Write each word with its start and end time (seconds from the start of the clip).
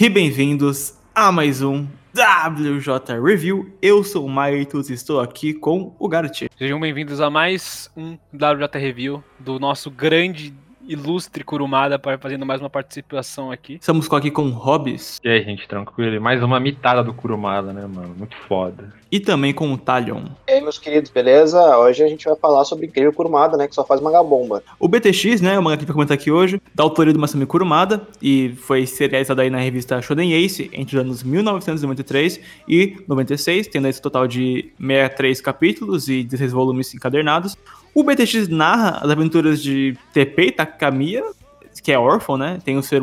e 0.00 0.08
bem-vindos 0.08 0.98
a 1.14 1.30
mais 1.30 1.60
um 1.60 1.86
WJ 2.14 3.20
Review. 3.22 3.70
Eu 3.82 4.02
sou 4.02 4.24
o 4.24 4.30
Maitos 4.30 4.88
e 4.88 4.94
estou 4.94 5.20
aqui 5.20 5.52
com 5.52 5.94
o 5.98 6.08
Gart. 6.08 6.44
Sejam 6.56 6.80
bem-vindos 6.80 7.20
a 7.20 7.28
mais 7.28 7.90
um 7.94 8.16
WJ 8.32 8.80
Review 8.80 9.22
do 9.38 9.60
nosso 9.60 9.90
grande 9.90 10.54
ilustre 10.88 11.44
Kurumada 11.44 12.00
fazendo 12.18 12.46
mais 12.46 12.62
uma 12.62 12.70
participação 12.70 13.52
aqui. 13.52 13.74
Estamos 13.74 14.10
aqui 14.10 14.30
com 14.30 14.48
Hobbs. 14.48 15.20
E 15.22 15.28
aí, 15.28 15.44
gente, 15.44 15.68
tranquilo? 15.68 16.18
Mais 16.18 16.42
uma 16.42 16.58
mitada 16.58 17.04
do 17.04 17.12
Kurumada, 17.12 17.70
né, 17.70 17.82
mano? 17.86 18.14
Muito 18.16 18.36
foda. 18.48 18.94
E 19.10 19.18
também 19.18 19.52
com 19.52 19.72
o 19.72 19.76
Talion. 19.76 20.22
E 20.48 20.52
aí, 20.52 20.60
meus 20.60 20.78
queridos, 20.78 21.10
beleza? 21.10 21.76
Hoje 21.78 22.04
a 22.04 22.08
gente 22.08 22.24
vai 22.26 22.36
falar 22.36 22.64
sobre 22.64 22.86
incrível 22.86 23.12
Kurumada, 23.12 23.56
né? 23.56 23.66
Que 23.66 23.74
só 23.74 23.84
faz 23.84 24.00
manga 24.00 24.22
bomba. 24.22 24.62
O 24.78 24.86
BTX, 24.86 25.40
né? 25.40 25.58
O 25.58 25.62
manga 25.62 25.78
que 25.78 25.84
vai 25.84 25.92
comentar 25.92 26.14
aqui 26.14 26.30
hoje, 26.30 26.62
da 26.72 26.84
autoria 26.84 27.12
do 27.12 27.18
Masami 27.18 27.44
Kurumada 27.44 28.06
e 28.22 28.54
foi 28.56 28.86
serializado 28.86 29.40
aí 29.40 29.50
na 29.50 29.58
revista 29.58 30.00
Shonen 30.00 30.32
Ace 30.32 30.70
entre 30.72 30.96
os 30.96 31.02
anos 31.02 31.22
1993 31.24 32.40
e 32.68 32.96
96, 33.08 33.66
tendo 33.66 33.88
esse 33.88 34.00
total 34.00 34.28
de 34.28 34.70
63 34.78 35.40
capítulos 35.40 36.08
e 36.08 36.22
16 36.22 36.52
volumes 36.52 36.94
encadernados. 36.94 37.56
O 37.92 38.04
BTX 38.04 38.46
narra 38.46 39.00
as 39.02 39.10
aventuras 39.10 39.60
de 39.60 39.96
TP 40.12 40.46
e 40.46 40.52
Takamiya, 40.52 41.24
que 41.82 41.90
é 41.90 41.98
órfão, 41.98 42.36
né? 42.36 42.58
Tem 42.64 42.76
o 42.76 42.82
ser 42.82 43.02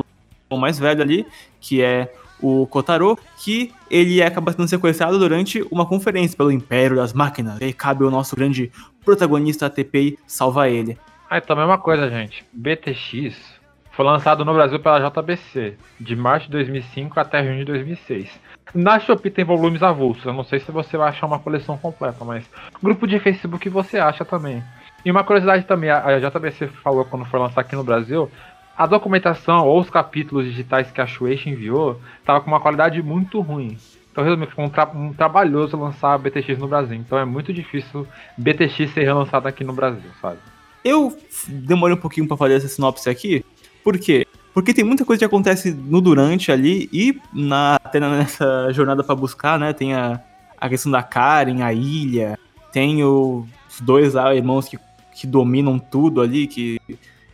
mais 0.55 0.79
velho 0.79 1.01
ali, 1.01 1.27
que 1.59 1.81
é 1.81 2.09
o 2.41 2.67
Kotaro, 2.67 3.17
que 3.43 3.73
ele 3.89 4.21
acaba 4.21 4.51
sendo 4.51 4.67
sequestrado 4.67 5.17
durante 5.17 5.65
uma 5.71 5.85
conferência 5.85 6.37
pelo 6.37 6.51
Império 6.51 6.97
das 6.97 7.13
Máquinas. 7.13 7.59
E 7.59 7.65
aí 7.65 7.73
cabe 7.73 8.03
o 8.03 8.11
nonosso 8.11 8.35
grande 8.35 8.71
protagonista 9.03 9.69
TPI 9.69 10.19
salvar 10.27 10.69
ele. 10.69 10.97
Ah, 11.29 11.37
então 11.37 11.55
a 11.55 11.59
mesma 11.59 11.77
coisa, 11.77 12.09
gente. 12.09 12.45
BTX 12.53 13.57
foi 13.91 14.05
lançado 14.05 14.45
no 14.45 14.53
Brasil 14.53 14.79
pela 14.79 15.09
JBC, 15.09 15.75
de 15.99 16.15
março 16.15 16.45
de 16.45 16.51
2005 16.51 17.19
até 17.19 17.43
junho 17.43 17.59
de 17.59 17.65
2006. 17.65 18.29
Na 18.75 18.99
Shopee 18.99 19.31
tem 19.31 19.43
volumes 19.43 19.81
avulsos, 19.81 20.25
eu 20.25 20.33
não 20.33 20.43
sei 20.43 20.59
se 20.59 20.71
você 20.71 20.97
vai 20.97 21.09
achar 21.09 21.25
uma 21.25 21.39
coleção 21.39 21.77
completa, 21.77 22.23
mas 22.23 22.45
grupo 22.83 23.07
de 23.07 23.19
Facebook 23.19 23.67
você 23.69 23.97
acha 23.97 24.23
também. 24.23 24.61
E 25.03 25.09
uma 25.09 25.23
curiosidade 25.23 25.65
também, 25.65 25.89
a 25.89 26.19
JBC 26.19 26.67
falou 26.83 27.05
quando 27.05 27.25
foi 27.25 27.39
lançar 27.39 27.61
aqui 27.61 27.75
no 27.75 27.83
Brasil, 27.83 28.29
a 28.77 28.85
documentação 28.85 29.65
ou 29.65 29.79
os 29.79 29.89
capítulos 29.89 30.45
digitais 30.45 30.91
que 30.91 31.01
a 31.01 31.07
Shueisha 31.07 31.49
enviou 31.49 31.99
tava 32.25 32.41
com 32.41 32.47
uma 32.47 32.59
qualidade 32.59 33.01
muito 33.01 33.39
ruim. 33.41 33.77
Então, 34.11 34.23
resumindo, 34.23 34.51
foi 34.51 34.65
um, 34.65 34.69
tra 34.69 34.85
um 34.93 35.13
trabalhoso 35.13 35.77
lançar 35.77 36.17
BTX 36.17 36.57
no 36.57 36.67
Brasil. 36.67 36.97
Então 36.97 37.17
é 37.17 37.25
muito 37.25 37.53
difícil 37.53 38.07
BTX 38.37 38.91
ser 38.91 39.03
relançado 39.03 39.47
aqui 39.47 39.63
no 39.63 39.73
Brasil, 39.73 40.09
sabe? 40.21 40.39
Eu 40.83 41.15
demorei 41.47 41.95
um 41.95 41.99
pouquinho 41.99 42.27
para 42.27 42.37
fazer 42.37 42.55
essa 42.55 42.67
sinopse 42.67 43.09
aqui. 43.09 43.43
Por 43.83 43.97
quê? 43.97 44.25
Porque 44.53 44.73
tem 44.73 44.83
muita 44.83 45.05
coisa 45.05 45.19
que 45.19 45.25
acontece 45.25 45.71
no 45.71 46.01
durante 46.01 46.51
ali 46.51 46.89
e 46.91 47.19
na, 47.33 47.75
até 47.75 47.99
nessa 47.99 48.71
jornada 48.71 49.03
para 49.03 49.15
buscar, 49.15 49.59
né? 49.59 49.73
Tem 49.73 49.93
a, 49.93 50.19
a 50.59 50.69
questão 50.69 50.91
da 50.91 51.03
Karen, 51.03 51.61
a 51.61 51.71
ilha, 51.71 52.39
tem 52.71 53.03
os 53.03 53.45
dois 53.81 54.15
irmãos 54.15 54.67
que 54.67 54.79
que 55.17 55.25
dominam 55.25 55.79
tudo 55.79 56.21
ali, 56.21 56.45
que. 56.45 56.79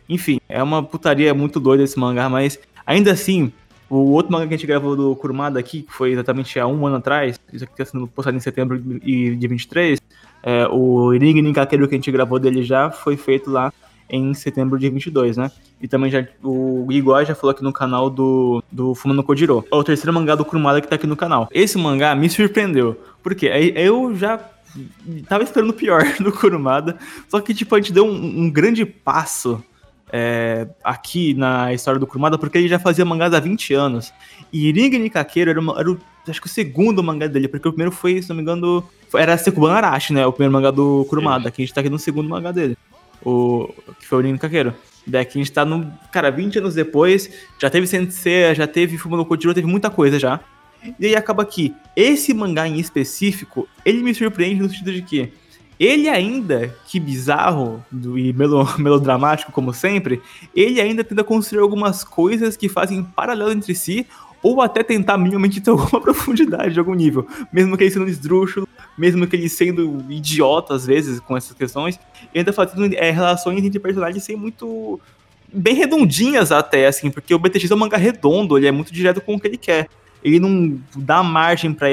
Enfim, 0.08 0.40
é 0.48 0.62
uma 0.62 0.82
putaria 0.82 1.32
muito 1.34 1.58
doida 1.58 1.82
esse 1.82 1.98
mangá, 1.98 2.28
mas 2.28 2.58
ainda 2.86 3.12
assim, 3.12 3.52
o 3.88 4.12
outro 4.12 4.32
mangá 4.32 4.46
que 4.46 4.54
a 4.54 4.56
gente 4.56 4.66
gravou 4.66 4.96
do 4.96 5.16
Kurumada 5.16 5.58
aqui, 5.58 5.82
que 5.82 5.92
foi 5.92 6.12
exatamente 6.12 6.58
há 6.58 6.66
um 6.66 6.86
ano 6.86 6.96
atrás, 6.96 7.38
isso 7.52 7.64
aqui 7.64 7.72
está 7.72 7.84
sendo 7.84 8.06
postado 8.06 8.36
em 8.36 8.40
setembro 8.40 8.78
de 8.78 9.46
23, 9.48 10.00
é, 10.42 10.66
o 10.68 11.10
Ring 11.10 11.40
Ninkakeru 11.40 11.88
que 11.88 11.94
a 11.94 11.98
gente 11.98 12.12
gravou 12.12 12.38
dele 12.38 12.62
já 12.62 12.90
foi 12.90 13.16
feito 13.16 13.50
lá 13.50 13.72
em 14.08 14.34
setembro 14.34 14.78
de 14.78 14.88
22, 14.90 15.36
né? 15.36 15.50
E 15.80 15.88
também 15.88 16.10
já 16.10 16.26
o 16.42 16.86
Igor 16.90 17.24
já 17.24 17.34
falou 17.34 17.52
aqui 17.52 17.62
no 17.62 17.72
canal 17.72 18.10
do, 18.10 18.62
do 18.70 18.94
Fumano 18.94 19.24
Kojiro. 19.24 19.64
É 19.70 19.74
o 19.74 19.82
terceiro 19.82 20.12
mangá 20.12 20.34
do 20.34 20.44
Kurumada 20.44 20.80
que 20.80 20.88
tá 20.88 20.96
aqui 20.96 21.06
no 21.06 21.16
canal. 21.16 21.48
Esse 21.50 21.78
mangá 21.78 22.14
me 22.14 22.28
surpreendeu. 22.28 23.00
Porque 23.22 23.46
eu 23.46 24.14
já 24.14 24.38
tava 25.28 25.44
esperando 25.44 25.70
o 25.70 25.74
pior 25.74 26.02
do 26.20 26.32
Kurumada. 26.32 26.98
Só 27.28 27.40
que, 27.40 27.54
tipo, 27.54 27.74
a 27.74 27.78
gente 27.78 27.92
deu 27.92 28.06
um, 28.06 28.42
um 28.42 28.50
grande 28.50 28.84
passo 28.84 29.62
é, 30.16 30.68
aqui 30.84 31.34
na 31.34 31.74
história 31.74 31.98
do 31.98 32.06
Kurumada, 32.06 32.38
porque 32.38 32.56
ele 32.56 32.68
já 32.68 32.78
fazia 32.78 33.04
mangás 33.04 33.34
há 33.34 33.40
20 33.40 33.74
anos. 33.74 34.12
E 34.52 34.70
Ringa 34.70 34.96
Nikakeiro 34.96 35.50
era, 35.50 35.58
uma, 35.58 35.76
era 35.76 35.90
o, 35.90 35.98
acho 36.28 36.40
que 36.40 36.46
o 36.46 36.50
segundo 36.50 37.02
mangá 37.02 37.26
dele, 37.26 37.48
porque 37.48 37.66
o 37.66 37.72
primeiro 37.72 37.90
foi, 37.90 38.22
se 38.22 38.28
não 38.28 38.36
me 38.36 38.42
engano, 38.42 38.84
era 39.12 39.36
Sekuban 39.36 39.72
Arashi, 39.72 40.12
né? 40.12 40.24
O 40.24 40.32
primeiro 40.32 40.52
mangá 40.52 40.70
do 40.70 41.04
Kurumada. 41.10 41.48
Aqui 41.48 41.62
a 41.62 41.64
gente 41.64 41.74
tá 41.74 41.80
aqui 41.80 41.90
no 41.90 41.98
segundo 41.98 42.28
mangá 42.28 42.52
dele. 42.52 42.78
O, 43.24 43.68
que 43.98 44.06
foi 44.06 44.18
o 44.18 44.20
Ringa 44.20 44.34
Nikakeiro. 44.34 44.72
Daqui 45.04 45.36
a 45.36 45.42
gente 45.42 45.50
tá 45.50 45.64
no. 45.64 45.92
Cara, 46.12 46.30
20 46.30 46.60
anos 46.60 46.76
depois, 46.76 47.28
já 47.58 47.68
teve 47.68 47.84
Sensei, 47.88 48.54
já 48.54 48.68
teve 48.68 48.96
Fumano 48.96 49.26
Kojiro, 49.26 49.52
teve 49.52 49.66
muita 49.66 49.90
coisa 49.90 50.16
já. 50.16 50.38
E 51.00 51.06
aí 51.06 51.16
acaba 51.16 51.44
que 51.44 51.74
esse 51.96 52.32
mangá 52.32 52.68
em 52.68 52.78
específico, 52.78 53.66
ele 53.84 54.00
me 54.00 54.14
surpreende 54.14 54.62
no 54.62 54.68
sentido 54.68 54.92
de 54.92 55.02
que 55.02 55.32
ele 55.78 56.08
ainda, 56.08 56.74
que 56.86 57.00
bizarro 57.00 57.84
e 58.16 58.32
melo, 58.32 58.66
melodramático 58.78 59.52
como 59.52 59.72
sempre, 59.72 60.22
ele 60.54 60.80
ainda 60.80 61.02
tenta 61.02 61.24
construir 61.24 61.60
algumas 61.60 62.04
coisas 62.04 62.56
que 62.56 62.68
fazem 62.68 63.02
paralelo 63.02 63.52
entre 63.52 63.74
si, 63.74 64.06
ou 64.42 64.60
até 64.60 64.82
tentar 64.82 65.16
minimamente 65.16 65.60
ter 65.60 65.70
alguma 65.72 66.00
profundidade 66.00 66.74
de 66.74 66.78
algum 66.78 66.94
nível. 66.94 67.26
Mesmo 67.52 67.76
que 67.76 67.84
ele 67.84 67.90
sendo 67.90 68.08
esdrúxulo, 68.08 68.68
mesmo 68.96 69.26
que 69.26 69.36
ele 69.36 69.48
sendo 69.48 70.04
idiota 70.08 70.74
às 70.74 70.86
vezes 70.86 71.18
com 71.18 71.36
essas 71.36 71.56
questões, 71.56 71.98
ele 72.32 72.40
ainda 72.40 72.52
fazendo 72.52 72.94
é, 72.94 73.10
relações 73.10 73.64
entre 73.64 73.80
personagens 73.80 74.22
sem 74.22 74.36
muito. 74.36 75.00
bem 75.52 75.74
redondinhas 75.74 76.52
até, 76.52 76.86
assim, 76.86 77.10
porque 77.10 77.34
o 77.34 77.38
BTX 77.38 77.70
é 77.70 77.74
um 77.74 77.78
mangá 77.78 77.96
redondo, 77.96 78.56
ele 78.56 78.66
é 78.66 78.72
muito 78.72 78.92
direto 78.92 79.20
com 79.20 79.34
o 79.34 79.40
que 79.40 79.48
ele 79.48 79.56
quer 79.56 79.88
ele 80.24 80.40
não 80.40 80.80
dá 80.96 81.22
margem 81.22 81.72
para 81.72 81.88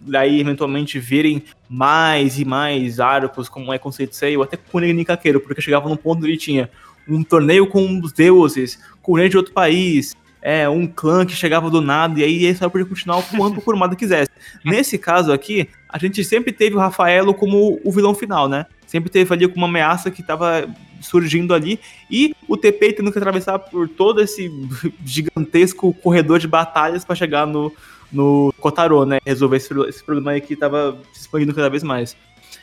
daí 0.00 0.40
eventualmente 0.40 0.98
verem 0.98 1.42
mais 1.68 2.38
e 2.38 2.44
mais 2.44 3.00
arcos, 3.00 3.48
como 3.48 3.72
é 3.72 3.78
Conceito 3.78 4.14
Sei, 4.14 4.36
ou 4.36 4.42
até 4.42 4.56
com 4.56 4.78
o 4.78 4.80
Nikakeiro, 4.80 5.40
porque 5.40 5.60
chegava 5.60 5.88
num 5.88 5.96
ponto 5.96 6.18
onde 6.18 6.28
ele 6.28 6.36
tinha 6.36 6.70
um 7.08 7.22
torneio 7.22 7.66
com 7.66 8.00
os 8.00 8.12
deuses, 8.12 8.78
com 9.00 9.12
o 9.12 9.16
rei 9.16 9.28
de 9.28 9.36
outro 9.36 9.52
país, 9.52 10.14
é, 10.42 10.68
um 10.68 10.86
clã 10.86 11.24
que 11.24 11.34
chegava 11.34 11.70
do 11.70 11.80
nada, 11.80 12.20
e 12.20 12.24
aí 12.24 12.44
ele 12.44 12.56
só 12.56 12.68
podia 12.68 12.86
continuar 12.86 13.22
quanto 13.36 13.58
o 13.58 13.62
Kurumada 13.62 13.96
quisesse. 13.96 14.30
Nesse 14.64 14.98
caso 14.98 15.32
aqui, 15.32 15.68
a 15.88 15.98
gente 15.98 16.22
sempre 16.24 16.52
teve 16.52 16.76
o 16.76 16.78
Rafaelo 16.78 17.34
como 17.34 17.80
o 17.84 17.92
vilão 17.92 18.14
final, 18.14 18.48
né? 18.48 18.66
Sempre 18.86 19.10
teve 19.10 19.32
ali 19.34 19.48
com 19.48 19.56
uma 19.56 19.66
ameaça 19.66 20.10
que 20.10 20.20
estava 20.20 20.68
surgindo 21.00 21.54
ali. 21.54 21.80
E 22.10 22.34
o 22.48 22.56
TP 22.56 22.92
tendo 22.92 23.12
que 23.12 23.18
atravessar 23.18 23.58
por 23.58 23.88
todo 23.88 24.20
esse 24.20 24.50
gigantesco 25.04 25.92
corredor 25.94 26.38
de 26.38 26.48
batalhas 26.48 27.04
para 27.04 27.14
chegar 27.14 27.46
no, 27.46 27.72
no 28.12 28.52
Kotaro, 28.60 29.04
né? 29.04 29.18
Resolver 29.24 29.56
esse, 29.56 29.72
esse 29.88 30.04
problema 30.04 30.32
aí 30.32 30.40
que 30.40 30.54
estava 30.54 30.98
se 31.12 31.22
expandindo 31.22 31.54
cada 31.54 31.70
vez 31.70 31.82
mais. 31.82 32.16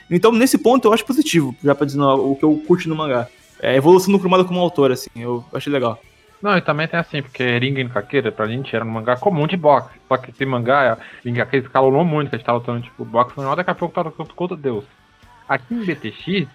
Então, 0.10 0.32
nesse 0.32 0.58
ponto, 0.58 0.88
eu 0.88 0.94
acho 0.94 1.06
positivo, 1.06 1.56
já 1.64 1.74
pra 1.74 1.86
dizer 1.86 2.02
o 2.02 2.36
que 2.36 2.44
eu 2.44 2.62
curto 2.68 2.88
no 2.90 2.96
mangá. 2.96 3.28
É 3.60 3.70
a 3.70 3.76
evolução 3.76 4.12
do 4.12 4.20
Kurumada 4.20 4.44
como 4.44 4.60
autor, 4.60 4.92
assim, 4.92 5.10
eu 5.16 5.44
achei 5.54 5.72
legal. 5.72 6.00
Não, 6.42 6.58
e 6.58 6.62
também 6.62 6.88
tem 6.90 7.00
assim, 7.00 7.22
porque 7.22 7.58
Ringen 7.58 7.88
Kakeira, 7.88 8.30
pra 8.30 8.46
gente, 8.46 8.76
era 8.76 8.84
um 8.84 8.90
mangá 8.90 9.16
comum 9.16 9.48
de 9.48 9.56
boxe. 9.56 9.90
Só 10.10 10.18
que 10.18 10.32
esse 10.32 10.46
mangá, 10.46 10.98
Ringen 11.24 11.38
Kakeira 11.40 11.66
escalonou 11.66 12.04
muito, 12.04 12.36
a 12.36 12.38
gente 12.38 12.46
tava 12.46 12.58
lutando, 12.58 12.82
tipo, 12.82 13.06
boxe 13.06 13.38
normal, 13.38 13.56
daqui 13.56 13.72
a 13.72 13.76
pouco 13.76 13.96
tava 13.96 14.12
contra 14.12 14.58
Deus. 14.58 14.84
Aqui 15.48 15.74
em 15.74 15.86
BTX, 15.86 16.48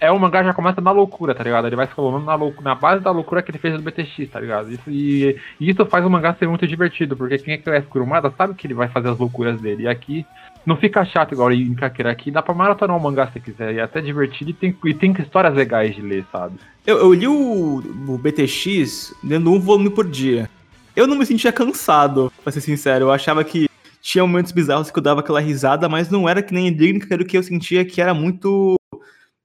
é 0.00 0.10
o 0.10 0.18
mangá 0.18 0.42
já 0.44 0.54
começa 0.54 0.80
na 0.80 0.90
loucura, 0.90 1.34
tá 1.34 1.42
ligado? 1.42 1.66
Ele 1.66 1.76
vai 1.76 1.86
escalonando 1.86 2.24
na, 2.24 2.34
loucura, 2.34 2.62
na 2.62 2.74
base 2.74 3.02
da 3.02 3.10
loucura 3.10 3.42
que 3.42 3.50
ele 3.50 3.58
fez 3.58 3.74
no 3.74 3.82
BTX, 3.82 4.30
tá 4.30 4.38
ligado? 4.40 4.72
Isso, 4.72 4.88
e, 4.88 5.36
e, 5.60 5.70
isso 5.70 5.84
faz 5.86 6.04
o 6.04 6.10
mangá 6.10 6.34
ser 6.34 6.48
muito 6.48 6.66
divertido, 6.66 7.16
porque 7.16 7.38
quem 7.38 7.54
é 7.54 7.58
que 7.58 7.68
é 7.68 7.80
Kurumada 7.80 8.32
sabe 8.36 8.54
que 8.54 8.66
ele 8.66 8.74
vai 8.74 8.88
fazer 8.88 9.08
as 9.08 9.18
loucuras 9.18 9.60
dele. 9.60 9.84
E 9.84 9.88
aqui 9.88 10.24
não 10.64 10.76
fica 10.76 11.04
chato 11.04 11.32
igual 11.32 11.52
em 11.52 11.74
Kakira 11.74 12.10
aqui, 12.10 12.30
dá 12.30 12.42
pra 12.42 12.54
maratonar 12.54 12.96
o 12.96 13.00
mangá 13.00 13.28
se 13.32 13.40
quiser. 13.40 13.74
E 13.74 13.78
é 13.78 13.82
até 13.82 14.00
divertido 14.00 14.50
e 14.50 14.54
tem, 14.54 14.76
e 14.84 14.94
tem 14.94 15.12
histórias 15.18 15.54
legais 15.54 15.94
de 15.94 16.02
ler, 16.02 16.24
sabe? 16.30 16.54
Eu, 16.86 16.98
eu 16.98 17.12
li 17.12 17.26
o, 17.26 17.82
o 18.08 18.18
BTX 18.18 19.14
lendo 19.24 19.52
um 19.52 19.58
volume 19.58 19.90
por 19.90 20.06
dia. 20.06 20.48
Eu 20.94 21.06
não 21.06 21.16
me 21.16 21.26
sentia 21.26 21.52
cansado, 21.52 22.32
pra 22.42 22.52
ser 22.52 22.60
sincero. 22.60 23.06
Eu 23.06 23.12
achava 23.12 23.42
que 23.44 23.68
tinha 24.00 24.24
momentos 24.24 24.52
bizarros 24.52 24.90
que 24.90 24.98
eu 24.98 25.02
dava 25.02 25.20
aquela 25.20 25.40
risada, 25.40 25.88
mas 25.88 26.08
não 26.08 26.28
era 26.28 26.42
que 26.42 26.54
nem 26.54 26.68
Indigno, 26.68 27.00
que 27.00 27.12
era 27.12 27.22
o 27.22 27.26
que 27.26 27.36
eu 27.36 27.42
sentia 27.42 27.84
que 27.84 28.00
era 28.00 28.14
muito 28.14 28.77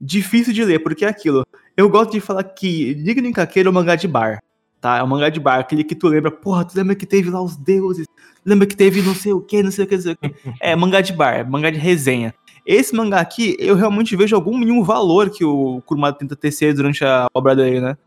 difícil 0.03 0.53
de 0.53 0.63
ler, 0.63 0.79
porque 0.79 1.05
é 1.05 1.07
aquilo. 1.07 1.45
Eu 1.75 1.89
gosto 1.89 2.11
de 2.11 2.19
falar 2.19 2.43
que 2.43 2.93
Digno 2.93 3.27
em 3.27 3.31
Kakeiro 3.31 3.69
é 3.69 3.71
um 3.71 3.73
mangá 3.73 3.95
de 3.95 4.07
bar, 4.07 4.43
tá? 4.81 4.97
É 4.97 5.03
um 5.03 5.07
mangá 5.07 5.29
de 5.29 5.39
bar, 5.39 5.59
aquele 5.59 5.83
que 5.83 5.95
tu 5.95 6.07
lembra, 6.07 6.29
porra, 6.29 6.65
tu 6.65 6.75
lembra 6.75 6.95
que 6.95 7.05
teve 7.05 7.29
lá 7.29 7.41
os 7.41 7.55
deuses, 7.55 8.05
lembra 8.45 8.67
que 8.67 8.75
teve 8.75 9.01
não 9.01 9.15
sei 9.15 9.31
o 9.31 9.41
que, 9.41 9.63
não 9.63 9.71
sei 9.71 9.85
o 9.85 9.87
que, 9.87 9.95
não 9.95 10.03
sei 10.03 10.13
o 10.13 10.17
que. 10.17 10.35
É, 10.59 10.75
mangá 10.75 11.01
de 11.01 11.13
bar, 11.13 11.49
mangá 11.49 11.69
de 11.69 11.79
resenha. 11.79 12.33
Esse 12.65 12.95
mangá 12.95 13.19
aqui, 13.19 13.55
eu 13.59 13.75
realmente 13.75 14.15
vejo 14.15 14.35
algum 14.35 14.57
mínimo 14.57 14.83
valor 14.83 15.29
que 15.29 15.43
o 15.43 15.81
Kurumada 15.85 16.17
tenta 16.17 16.35
tecer 16.35 16.73
durante 16.73 17.03
a 17.03 17.27
obra 17.33 17.55
dele, 17.55 17.81
né? 17.81 17.97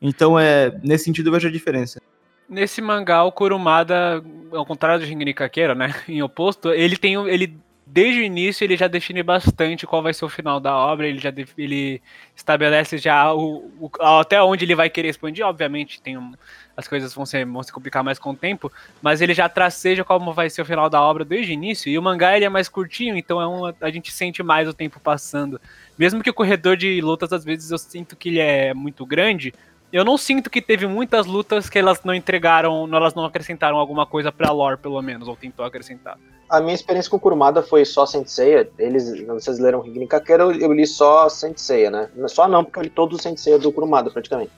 Então, 0.00 0.38
é, 0.38 0.76
nesse 0.82 1.04
sentido, 1.04 1.28
eu 1.28 1.32
vejo 1.32 1.46
a 1.46 1.52
diferença. 1.52 2.00
Nesse 2.48 2.82
mangá, 2.82 3.22
o 3.22 3.30
Kurumada, 3.30 4.22
ao 4.50 4.66
contrário 4.66 5.00
do 5.00 5.06
Shingeki 5.06 5.32
Kakeira, 5.32 5.74
né, 5.74 5.94
em 6.08 6.22
oposto, 6.22 6.70
ele 6.70 6.96
tem 6.96 7.14
ele 7.28 7.56
desde 7.86 8.20
o 8.20 8.24
início 8.24 8.64
ele 8.64 8.76
já 8.76 8.86
define 8.88 9.22
bastante 9.22 9.86
qual 9.86 10.02
vai 10.02 10.14
ser 10.14 10.24
o 10.24 10.28
final 10.28 10.60
da 10.60 10.74
obra, 10.76 11.06
ele 11.06 11.18
já 11.18 11.32
ele 11.58 12.00
estabelece 12.34 12.96
já 12.98 13.32
o, 13.34 13.70
o- 13.80 13.90
até 14.18 14.40
onde 14.42 14.64
ele 14.64 14.74
vai 14.74 14.88
querer 14.88 15.08
expandir, 15.08 15.44
obviamente 15.44 16.00
tem 16.00 16.16
um- 16.16 16.32
as 16.76 16.88
coisas 16.88 17.12
vão, 17.12 17.26
ser, 17.26 17.44
vão 17.44 17.62
se 17.62 17.72
complicar 17.72 18.02
mais 18.02 18.18
com 18.18 18.30
o 18.30 18.36
tempo, 18.36 18.72
mas 19.02 19.20
ele 19.20 19.34
já 19.34 19.48
traceja 19.48 20.04
como 20.04 20.32
vai 20.32 20.48
ser 20.48 20.62
o 20.62 20.64
final 20.64 20.88
da 20.88 21.02
obra 21.02 21.24
desde 21.24 21.52
o 21.52 21.54
início, 21.54 21.90
e 21.90 21.98
o 21.98 22.02
mangá 22.02 22.34
ele 22.34 22.46
é 22.46 22.48
mais 22.48 22.68
curtinho, 22.68 23.16
então 23.16 23.40
é 23.40 23.46
uma, 23.46 23.74
a 23.80 23.90
gente 23.90 24.10
sente 24.10 24.42
mais 24.42 24.66
o 24.68 24.72
tempo 24.72 24.98
passando. 24.98 25.60
Mesmo 25.98 26.22
que 26.22 26.30
o 26.30 26.34
corredor 26.34 26.76
de 26.76 27.00
lutas, 27.02 27.32
às 27.32 27.44
vezes 27.44 27.70
eu 27.70 27.76
sinto 27.78 28.16
que 28.16 28.30
ele 28.30 28.38
é 28.40 28.72
muito 28.72 29.04
grande, 29.04 29.52
eu 29.92 30.04
não 30.04 30.16
sinto 30.16 30.48
que 30.48 30.62
teve 30.62 30.86
muitas 30.86 31.26
lutas 31.26 31.68
que 31.68 31.78
elas 31.78 32.02
não 32.02 32.14
entregaram, 32.14 32.88
elas 32.94 33.14
não 33.14 33.24
acrescentaram 33.24 33.76
alguma 33.76 34.06
coisa 34.06 34.32
pra 34.32 34.50
lore, 34.50 34.78
pelo 34.78 35.00
menos, 35.02 35.28
ou 35.28 35.36
tentou 35.36 35.64
acrescentar. 35.64 36.18
A 36.48 36.60
minha 36.60 36.74
experiência 36.74 37.10
com 37.10 37.18
Kurumada 37.18 37.62
foi 37.62 37.84
só 37.84 38.06
Senseiya. 38.06 38.70
Eles, 38.78 39.24
vocês 39.26 39.58
leram 39.58 39.86
Higini 39.86 40.06
Kakera, 40.06 40.44
eu, 40.44 40.72
li 40.72 40.86
só 40.86 41.28
Senseiya, 41.28 41.90
né? 41.90 42.08
Só 42.28 42.48
não, 42.48 42.64
porque 42.64 42.78
eu 42.78 42.82
li 42.84 42.90
todos 42.90 43.16
os 43.16 43.22
Senseiya 43.22 43.58
do 43.58 43.72
Kurumada, 43.72 44.10
praticamente. 44.10 44.50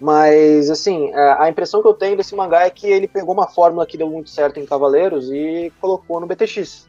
Mas, 0.00 0.70
assim, 0.70 1.10
é, 1.12 1.36
a 1.38 1.48
impressão 1.48 1.82
que 1.82 1.88
eu 1.88 1.94
tenho 1.94 2.16
desse 2.16 2.34
mangá 2.34 2.64
é 2.64 2.70
que 2.70 2.86
ele 2.86 3.08
pegou 3.08 3.34
uma 3.34 3.48
fórmula 3.48 3.86
que 3.86 3.96
deu 3.96 4.08
muito 4.08 4.30
certo 4.30 4.60
em 4.60 4.66
Cavaleiros 4.66 5.30
e 5.30 5.72
colocou 5.80 6.20
no 6.20 6.26
BTX. 6.26 6.86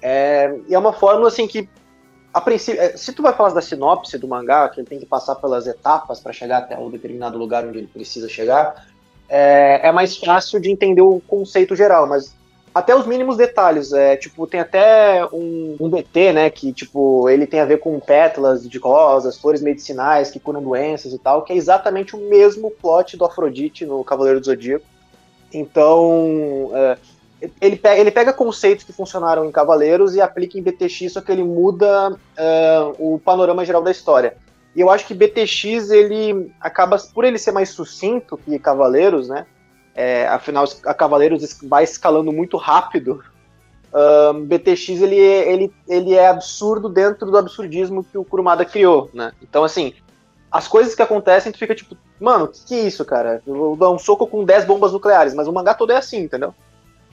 É, 0.00 0.56
e 0.68 0.74
é 0.74 0.78
uma 0.78 0.92
fórmula, 0.92 1.28
assim, 1.28 1.46
que, 1.46 1.68
a 2.32 2.40
princípio, 2.40 2.80
é, 2.80 2.96
se 2.96 3.12
tu 3.12 3.22
vai 3.22 3.32
falar 3.32 3.50
da 3.50 3.60
sinopse 3.60 4.18
do 4.18 4.28
mangá, 4.28 4.68
que 4.68 4.80
ele 4.80 4.86
tem 4.86 4.98
que 4.98 5.06
passar 5.06 5.34
pelas 5.36 5.66
etapas 5.66 6.20
para 6.20 6.32
chegar 6.32 6.58
até 6.58 6.78
um 6.78 6.90
determinado 6.90 7.38
lugar 7.38 7.64
onde 7.64 7.78
ele 7.78 7.86
precisa 7.86 8.28
chegar, 8.28 8.86
é, 9.28 9.88
é 9.88 9.92
mais 9.92 10.16
fácil 10.16 10.60
de 10.60 10.70
entender 10.70 11.02
o 11.02 11.20
conceito 11.26 11.74
geral, 11.74 12.06
mas 12.06 12.34
até 12.74 12.94
os 12.94 13.06
mínimos 13.06 13.36
detalhes. 13.36 13.92
É, 13.92 14.16
tipo, 14.16 14.46
tem 14.46 14.60
até 14.60 15.24
um, 15.32 15.76
um 15.80 15.88
BT, 15.88 16.32
né? 16.32 16.50
Que, 16.50 16.72
tipo, 16.72 17.28
ele 17.28 17.46
tem 17.46 17.60
a 17.60 17.64
ver 17.64 17.78
com 17.78 17.98
pétalas 17.98 18.68
de 18.68 18.78
rosas, 18.78 19.38
flores 19.38 19.60
medicinais 19.60 20.30
que 20.30 20.38
curam 20.38 20.62
doenças 20.62 21.12
e 21.12 21.18
tal, 21.18 21.42
que 21.42 21.52
é 21.52 21.56
exatamente 21.56 22.14
o 22.14 22.28
mesmo 22.28 22.70
plot 22.70 23.16
do 23.16 23.24
Afrodite 23.24 23.84
no 23.84 24.04
Cavaleiro 24.04 24.40
do 24.40 24.46
Zodíaco. 24.46 24.84
Então. 25.52 26.70
é, 26.74 26.98
ele, 27.60 27.76
pega, 27.76 28.00
ele 28.00 28.10
pega 28.10 28.32
conceitos 28.32 28.84
que 28.84 28.92
funcionaram 28.92 29.44
em 29.44 29.52
Cavaleiros 29.52 30.14
e 30.14 30.20
aplica 30.20 30.58
em 30.58 30.62
BTX, 30.62 31.12
só 31.12 31.20
que 31.20 31.30
ele 31.30 31.44
muda 31.44 32.16
é, 32.36 32.92
o 32.98 33.20
panorama 33.24 33.64
geral 33.64 33.82
da 33.82 33.90
história. 33.90 34.36
E 34.74 34.80
eu 34.80 34.90
acho 34.90 35.06
que 35.06 35.14
BTX, 35.14 35.90
ele 35.90 36.52
acaba, 36.60 36.98
por 37.14 37.24
ele 37.24 37.38
ser 37.38 37.52
mais 37.52 37.70
sucinto 37.70 38.36
que 38.36 38.58
Cavaleiros, 38.58 39.28
né? 39.28 39.46
É, 39.94 40.28
afinal, 40.28 40.64
a 40.84 40.94
Cavaleiros 40.94 41.58
vai 41.62 41.84
escalando 41.84 42.32
muito 42.32 42.56
rápido. 42.56 43.22
BTX 44.46 44.88
ele, 45.00 45.18
é- 45.18 45.52
ele, 45.52 45.72
ele 45.88 46.14
é 46.14 46.28
absurdo 46.28 46.88
dentro 46.88 47.30
do 47.30 47.38
absurdismo 47.38 48.04
que 48.04 48.18
o 48.18 48.24
Kurumada 48.24 48.64
criou, 48.64 49.10
né? 49.14 49.32
Então, 49.42 49.64
assim, 49.64 49.94
as 50.50 50.68
coisas 50.68 50.94
que 50.94 51.02
acontecem, 51.02 51.50
tu 51.50 51.58
fica 51.58 51.74
tipo, 51.74 51.96
mano, 52.20 52.44
o 52.44 52.48
que, 52.48 52.64
que 52.64 52.74
é 52.74 52.80
isso, 52.80 53.04
cara? 53.04 53.42
Eu 53.46 53.54
vou 53.54 53.76
dar 53.76 53.90
um 53.90 53.98
soco 53.98 54.26
com 54.26 54.44
10 54.44 54.64
bombas 54.64 54.92
nucleares, 54.92 55.34
mas 55.34 55.48
o 55.48 55.52
mangá 55.52 55.74
todo 55.74 55.90
é 55.90 55.96
assim, 55.96 56.18
entendeu? 56.18 56.54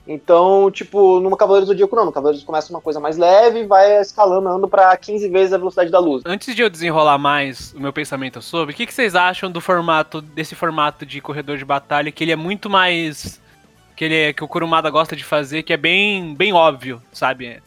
Então, 0.06 0.70
tipo, 0.70 1.18
no 1.18 1.36
Cavaleiros 1.36 1.68
do 1.68 1.72
Zodíaco 1.72 1.96
não, 1.96 2.04
no 2.04 2.12
Cavaleiros 2.12 2.44
começa 2.44 2.70
uma 2.70 2.80
coisa 2.80 3.00
mais 3.00 3.16
leve 3.16 3.60
e 3.60 3.66
vai 3.66 4.00
escalando 4.00 4.68
pra 4.68 4.96
15 4.96 5.28
vezes 5.28 5.52
a 5.52 5.58
velocidade 5.58 5.90
da 5.90 5.98
luz. 5.98 6.22
Antes 6.24 6.54
de 6.54 6.62
eu 6.62 6.70
desenrolar 6.70 7.18
mais 7.18 7.72
o 7.72 7.80
meu 7.80 7.92
pensamento 7.92 8.40
sobre, 8.40 8.72
o 8.72 8.76
que, 8.76 8.86
que 8.86 8.94
vocês 8.94 9.16
acham 9.16 9.50
do 9.50 9.60
formato, 9.60 10.20
desse 10.20 10.54
formato 10.54 11.04
de 11.04 11.20
corredor 11.20 11.58
de 11.58 11.64
batalha, 11.64 12.12
que 12.12 12.22
ele 12.22 12.30
é 12.30 12.36
muito 12.36 12.70
mais. 12.70 13.40
que 13.96 14.04
ele 14.04 14.14
é, 14.14 14.32
que 14.32 14.44
o 14.44 14.48
Kurumada 14.48 14.88
gosta 14.90 15.16
de 15.16 15.24
fazer, 15.24 15.64
que 15.64 15.72
é 15.72 15.76
bem, 15.76 16.34
bem 16.36 16.52
óbvio, 16.52 17.02
sabe? 17.12 17.60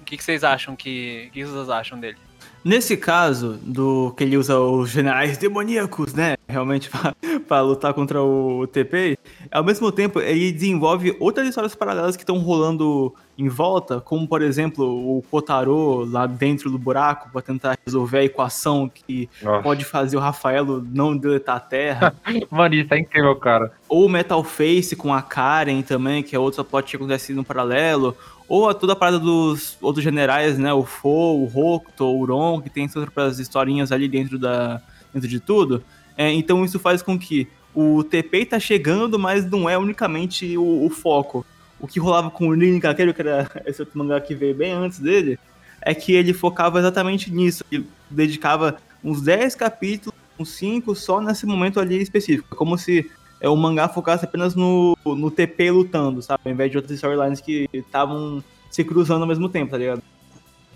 O 0.00 0.04
que, 0.04 0.16
que 0.16 0.24
vocês 0.24 0.42
acham 0.42 0.74
que. 0.74 1.26
O 1.28 1.32
que 1.32 1.44
vocês 1.44 1.68
acham 1.68 2.00
dele? 2.00 2.16
Nesse 2.64 2.96
caso, 2.96 3.58
do 3.62 4.12
que 4.16 4.24
ele 4.24 4.36
usa 4.36 4.58
os 4.58 4.90
generais 4.90 5.38
demoníacos, 5.38 6.12
né? 6.12 6.36
Realmente 6.48 6.90
pra 7.46 7.60
lutar 7.60 7.94
contra 7.94 8.22
o 8.22 8.66
TP, 8.66 9.16
ao 9.50 9.64
mesmo 9.64 9.90
tempo 9.92 10.20
ele 10.20 10.52
desenvolve 10.52 11.16
outras 11.20 11.48
histórias 11.48 11.74
paralelas 11.74 12.16
que 12.16 12.22
estão 12.22 12.38
rolando 12.38 13.14
em 13.38 13.48
volta, 13.48 14.00
como 14.00 14.26
por 14.26 14.42
exemplo 14.42 14.84
o 14.84 15.22
Kotaro 15.30 16.04
lá 16.10 16.26
dentro 16.26 16.70
do 16.70 16.78
buraco 16.78 17.30
pra 17.30 17.40
tentar 17.40 17.78
resolver 17.86 18.18
a 18.18 18.24
equação 18.24 18.90
que 18.92 19.30
Nossa. 19.40 19.62
pode 19.62 19.84
fazer 19.84 20.16
o 20.16 20.20
Rafaelo 20.20 20.84
não 20.92 21.16
deletar 21.16 21.56
a 21.56 21.60
Terra. 21.60 22.14
Mano, 22.50 22.74
isso 22.74 22.92
é 22.92 22.98
incrível, 22.98 23.36
cara. 23.36 23.72
ou 23.88 24.06
o 24.06 24.08
Metal 24.08 24.42
Face 24.42 24.96
com 24.96 25.14
a 25.14 25.22
Karen 25.22 25.82
também, 25.82 26.22
que 26.22 26.34
é 26.34 26.38
outra 26.38 26.64
plot 26.64 26.90
que 26.90 26.96
acontece 26.96 27.32
no 27.32 27.44
paralelo, 27.44 28.16
ou 28.48 28.68
a 28.68 28.74
toda 28.74 28.94
a 28.94 28.96
parada 28.96 29.18
dos 29.18 29.76
outros 29.80 30.02
generais, 30.02 30.58
né, 30.58 30.72
o 30.72 30.84
Fo, 30.84 31.08
o 31.08 31.44
Hokuto, 31.44 32.04
o 32.04 32.18
Uron, 32.18 32.60
que 32.62 32.70
tem 32.70 32.88
suas 32.88 33.04
próprias 33.04 33.38
historinhas 33.38 33.92
ali 33.92 34.08
dentro, 34.08 34.38
da, 34.38 34.80
dentro 35.12 35.28
de 35.28 35.38
tudo. 35.38 35.84
É, 36.16 36.32
então 36.32 36.64
isso 36.64 36.78
faz 36.78 37.02
com 37.02 37.18
que 37.18 37.46
o 37.74 38.02
TP 38.02 38.46
tá 38.46 38.58
chegando, 38.58 39.18
mas 39.18 39.48
não 39.48 39.68
é 39.68 39.76
unicamente 39.76 40.56
o, 40.56 40.86
o 40.86 40.90
foco. 40.90 41.44
O 41.78 41.86
que 41.86 42.00
rolava 42.00 42.30
com 42.30 42.48
o 42.48 42.54
Nin 42.54 42.80
Kakeru, 42.80 43.14
que 43.14 43.20
era 43.20 43.48
esse 43.66 43.82
outro 43.82 43.98
mangá 43.98 44.20
que 44.20 44.34
veio 44.34 44.54
bem 44.54 44.72
antes 44.72 44.98
dele, 44.98 45.38
é 45.82 45.94
que 45.94 46.12
ele 46.12 46.32
focava 46.32 46.78
exatamente 46.78 47.30
nisso. 47.30 47.64
Ele 47.70 47.86
dedicava 48.10 48.78
uns 49.04 49.20
10 49.20 49.54
capítulos, 49.54 50.18
uns 50.38 50.50
5 50.56 50.94
só 50.94 51.20
nesse 51.20 51.46
momento 51.46 51.78
ali 51.78 52.00
específico. 52.00 52.56
Como 52.56 52.76
se 52.78 53.08
é, 53.40 53.48
o 53.48 53.56
mangá 53.56 53.88
focasse 53.88 54.24
apenas 54.24 54.54
no, 54.54 54.96
no 55.04 55.30
TP 55.30 55.70
lutando, 55.70 56.22
sabe? 56.22 56.40
Ao 56.44 56.52
invés 56.52 56.70
de 56.70 56.76
outras 56.76 56.96
storylines 56.96 57.40
que 57.40 57.68
estavam 57.72 58.42
se 58.70 58.84
cruzando 58.84 59.22
ao 59.22 59.28
mesmo 59.28 59.48
tempo, 59.48 59.70
tá 59.70 59.78
ligado? 59.78 60.02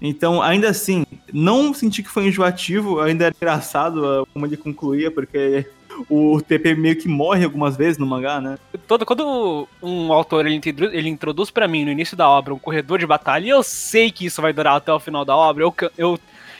Então, 0.00 0.42
ainda 0.42 0.68
assim, 0.68 1.04
não 1.32 1.72
senti 1.72 2.02
que 2.02 2.08
foi 2.08 2.26
enjoativo, 2.26 3.00
ainda 3.00 3.26
era 3.26 3.34
engraçado 3.36 4.04
ah, 4.04 4.24
como 4.32 4.46
ele 4.46 4.56
concluía, 4.56 5.10
porque 5.12 5.64
o 6.08 6.40
TP 6.40 6.74
meio 6.74 6.96
que 6.96 7.06
morre 7.06 7.44
algumas 7.44 7.76
vezes 7.76 7.98
no 7.98 8.06
mangá, 8.06 8.40
né? 8.40 8.58
Todo, 8.88 9.06
quando 9.06 9.68
um 9.80 10.12
autor 10.12 10.44
ele 10.46 10.56
introduz, 10.56 10.92
ele 10.92 11.08
introduz 11.08 11.50
para 11.50 11.68
mim 11.68 11.84
no 11.84 11.90
início 11.90 12.16
da 12.16 12.28
obra 12.28 12.52
um 12.52 12.58
corredor 12.58 12.98
de 12.98 13.06
batalha, 13.06 13.46
e 13.46 13.50
eu 13.50 13.62
sei 13.62 14.10
que 14.10 14.26
isso 14.26 14.42
vai 14.42 14.52
durar 14.52 14.76
até 14.76 14.92
o 14.92 14.98
final 14.98 15.24
da 15.24 15.36
obra, 15.36 15.62
eu, 15.62 15.74
eu, 15.96 16.18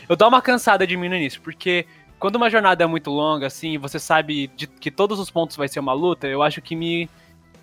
eu 0.08 0.14
dou 0.14 0.28
uma 0.28 0.40
cansada 0.40 0.86
de 0.86 0.96
mim 0.96 1.08
no 1.08 1.16
início, 1.16 1.40
porque 1.40 1.86
quando 2.22 2.36
uma 2.36 2.48
jornada 2.48 2.84
é 2.84 2.86
muito 2.86 3.10
longa, 3.10 3.48
assim, 3.48 3.76
você 3.76 3.98
sabe 3.98 4.46
de, 4.54 4.68
que 4.68 4.92
todos 4.92 5.18
os 5.18 5.28
pontos 5.28 5.56
vai 5.56 5.66
ser 5.66 5.80
uma 5.80 5.92
luta, 5.92 6.28
eu 6.28 6.40
acho 6.40 6.62
que 6.62 6.76
me, 6.76 7.10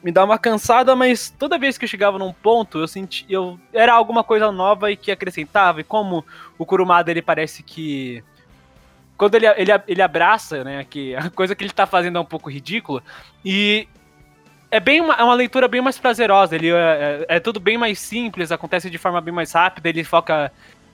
me 0.04 0.12
dá 0.12 0.22
uma 0.22 0.38
cansada, 0.38 0.94
mas 0.98 1.30
toda 1.30 1.58
vez 1.58 1.78
que 1.78 1.86
eu 1.86 1.90
chegava 1.90 2.20
num 2.20 2.34
ponto, 2.34 2.78
eu 2.78 2.86
senti. 2.86 3.26
Eu, 3.30 3.58
era 3.72 3.94
alguma 3.94 4.22
coisa 4.22 4.52
nova 4.52 4.92
e 4.92 4.98
que 4.98 5.14
acrescentava, 5.14 5.80
e 5.80 5.86
como 5.86 6.26
o 6.58 6.66
Kurumada 6.66 7.10
ele 7.10 7.22
parece 7.22 7.64
que. 7.64 8.22
Quando 9.18 9.36
ele, 9.36 9.48
ele, 9.48 9.72
ele 9.88 10.02
abraça, 10.02 10.62
né, 10.62 10.84
que 10.84 11.16
a 11.16 11.30
coisa 11.30 11.56
que 11.56 11.64
ele 11.64 11.72
tá 11.72 11.88
fazendo 11.88 12.18
é 12.18 12.22
um 12.22 12.26
pouco 12.26 12.50
ridícula, 12.50 13.02
e 13.46 13.88
é 14.70 14.82
bem 14.82 15.00
uma, 15.00 15.14
é 15.14 15.24
uma 15.24 15.36
leitura 15.36 15.70
bem 15.70 15.80
mais 15.80 15.98
prazerosa. 15.98 16.54
Ele 16.54 16.70
é, 16.70 17.26
é, 17.30 17.38
é 17.38 17.40
tudo 17.40 17.62
bem 17.62 17.78
mais 17.78 17.98
simples, 17.98 18.52
acontece 18.52 18.90
de 18.90 18.98
forma 18.98 19.22
bem 19.22 19.34
mais 19.34 19.54
rápida. 19.54 19.88
Ele 19.88 20.04
foca. 20.04 20.52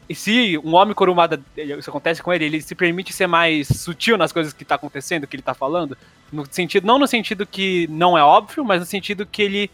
E 0.08 0.14
se 0.14 0.58
um 0.64 0.76
homem 0.76 0.94
corumada, 0.94 1.42
isso 1.58 1.90
acontece 1.90 2.22
com 2.22 2.32
ele, 2.32 2.46
ele 2.46 2.62
se 2.62 2.76
permite 2.76 3.12
ser 3.12 3.26
mais 3.28 3.68
sutil 3.68 4.18
nas 4.18 4.32
coisas 4.32 4.54
que 4.54 4.64
tá 4.64 4.76
acontecendo, 4.76 5.26
que 5.26 5.36
ele 5.36 5.42
tá 5.44 5.54
falando. 5.54 5.98
No 6.32 6.46
sentido, 6.50 6.86
não 6.86 7.00
no 7.00 7.08
sentido 7.08 7.46
que 7.46 7.88
não 7.90 8.18
é 8.18 8.24
óbvio, 8.24 8.64
mas 8.64 8.80
no 8.82 8.86
sentido 8.86 9.26
que 9.26 9.42
ele 9.42 9.72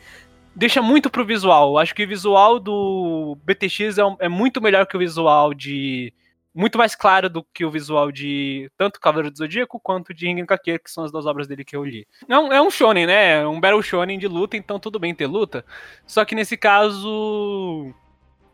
deixa 0.55 0.81
muito 0.81 1.09
pro 1.09 1.25
visual. 1.25 1.71
Eu 1.73 1.77
acho 1.79 1.93
que 1.93 2.03
o 2.03 2.07
visual 2.07 2.59
do 2.59 3.37
BTX 3.43 3.97
é, 3.97 4.05
um- 4.05 4.15
é 4.19 4.29
muito 4.29 4.61
melhor 4.61 4.85
que 4.85 4.95
o 4.95 4.99
visual 4.99 5.53
de. 5.53 6.13
Muito 6.53 6.77
mais 6.77 6.95
claro 6.95 7.29
do 7.29 7.45
que 7.53 7.63
o 7.63 7.71
visual 7.71 8.11
de 8.11 8.69
tanto 8.77 8.99
Cavaleiro 8.99 9.31
do 9.31 9.37
Zodíaco 9.37 9.79
quanto 9.79 10.13
de 10.13 10.25
Ringen 10.27 10.45
Kakeiro, 10.45 10.81
que 10.83 10.91
são 10.91 11.05
as 11.05 11.11
duas 11.11 11.25
obras 11.25 11.47
dele 11.47 11.63
que 11.63 11.75
eu 11.77 11.83
li. 11.85 12.05
Não, 12.27 12.51
é 12.51 12.61
um 12.61 12.69
shonen, 12.69 13.05
né? 13.07 13.39
É 13.41 13.47
um 13.47 13.57
battle 13.57 13.81
shonen 13.81 14.19
de 14.19 14.27
luta, 14.27 14.57
então 14.57 14.77
tudo 14.77 14.99
bem 14.99 15.15
ter 15.15 15.27
luta. 15.27 15.63
Só 16.05 16.25
que 16.25 16.35
nesse 16.35 16.57
caso 16.57 17.93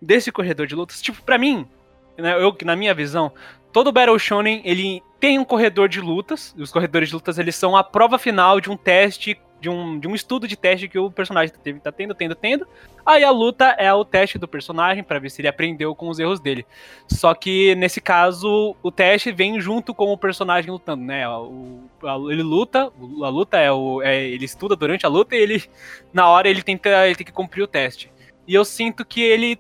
desse 0.01 0.32
corredor 0.32 0.68
de 0.68 0.75
lutas, 0.75 1.01
tipo, 1.01 1.22
pra 1.24 1.38
mim, 1.38 1.66
né, 2.18 2.34
eu 2.42 2.56
na 2.63 2.75
minha 2.75 2.94
visão, 2.94 3.32
todo 3.72 3.92
battle 3.92 4.18
shonen 4.20 4.62
ele 4.63 5.01
tem 5.20 5.39
um 5.39 5.46
corredor 5.46 5.89
de 5.89 6.00
lutas. 6.01 6.54
Os 6.58 6.72
corredores 6.72 7.10
de 7.10 7.16
lutas 7.16 7.38
eles 7.38 7.56
são 7.56 7.75
a 7.75 7.84
prova 7.84 8.18
final 8.20 8.60
de 8.62 8.70
um 8.70 8.77
teste, 8.77 9.39
de 9.60 9.70
um, 9.70 10.00
de 10.00 10.08
um 10.08 10.13
estudo 10.13 10.48
de 10.48 10.56
teste 10.56 10.88
que 10.88 11.00
o 11.00 11.10
personagem 11.10 11.51
tá 11.82 11.92
tendo, 11.92 12.13
tendo, 12.13 12.36
tendo. 12.36 12.68
Aí 13.04 13.24
a 13.24 13.32
luta 13.32 13.75
é 13.80 13.92
o 13.92 14.06
teste 14.06 14.38
do 14.38 14.48
personagem 14.48 15.04
pra 15.04 15.18
ver 15.18 15.32
se 15.32 15.42
ele 15.42 15.48
aprendeu 15.48 15.96
com 15.96 16.10
os 16.10 16.20
erros 16.20 16.39
dele. 16.39 16.63
Só 17.08 17.34
que 17.34 17.74
nesse 17.74 18.00
caso 18.00 18.75
o 18.84 18.92
teste 18.92 19.32
vem 19.32 19.60
junto 19.60 19.96
com 19.96 20.13
o 20.13 20.18
personagem 20.18 20.70
lutando, 20.70 21.04
né? 21.04 21.27
O, 21.27 21.80
a- 22.04 22.32
ele 22.32 22.44
luta, 22.44 22.92
a 23.24 23.30
luta 23.30 23.58
é 23.58 23.72
o, 23.72 24.01
é, 24.04 24.24
ele 24.24 24.46
estuda 24.46 24.75
durante 24.75 25.06
a 25.08 25.10
luta 25.10 25.36
e 25.36 25.39
ele 25.39 25.63
na 26.13 26.30
hora 26.30 26.48
ele 26.48 26.62
tenta, 26.62 27.08
ele 27.08 27.16
tem 27.16 27.25
que 27.25 27.32
cumprir 27.32 27.63
o 27.63 27.68
teste. 27.68 28.12
E 28.48 28.54
eu 28.54 28.63
sinto 28.63 29.04
que 29.04 29.22
ele 29.22 29.60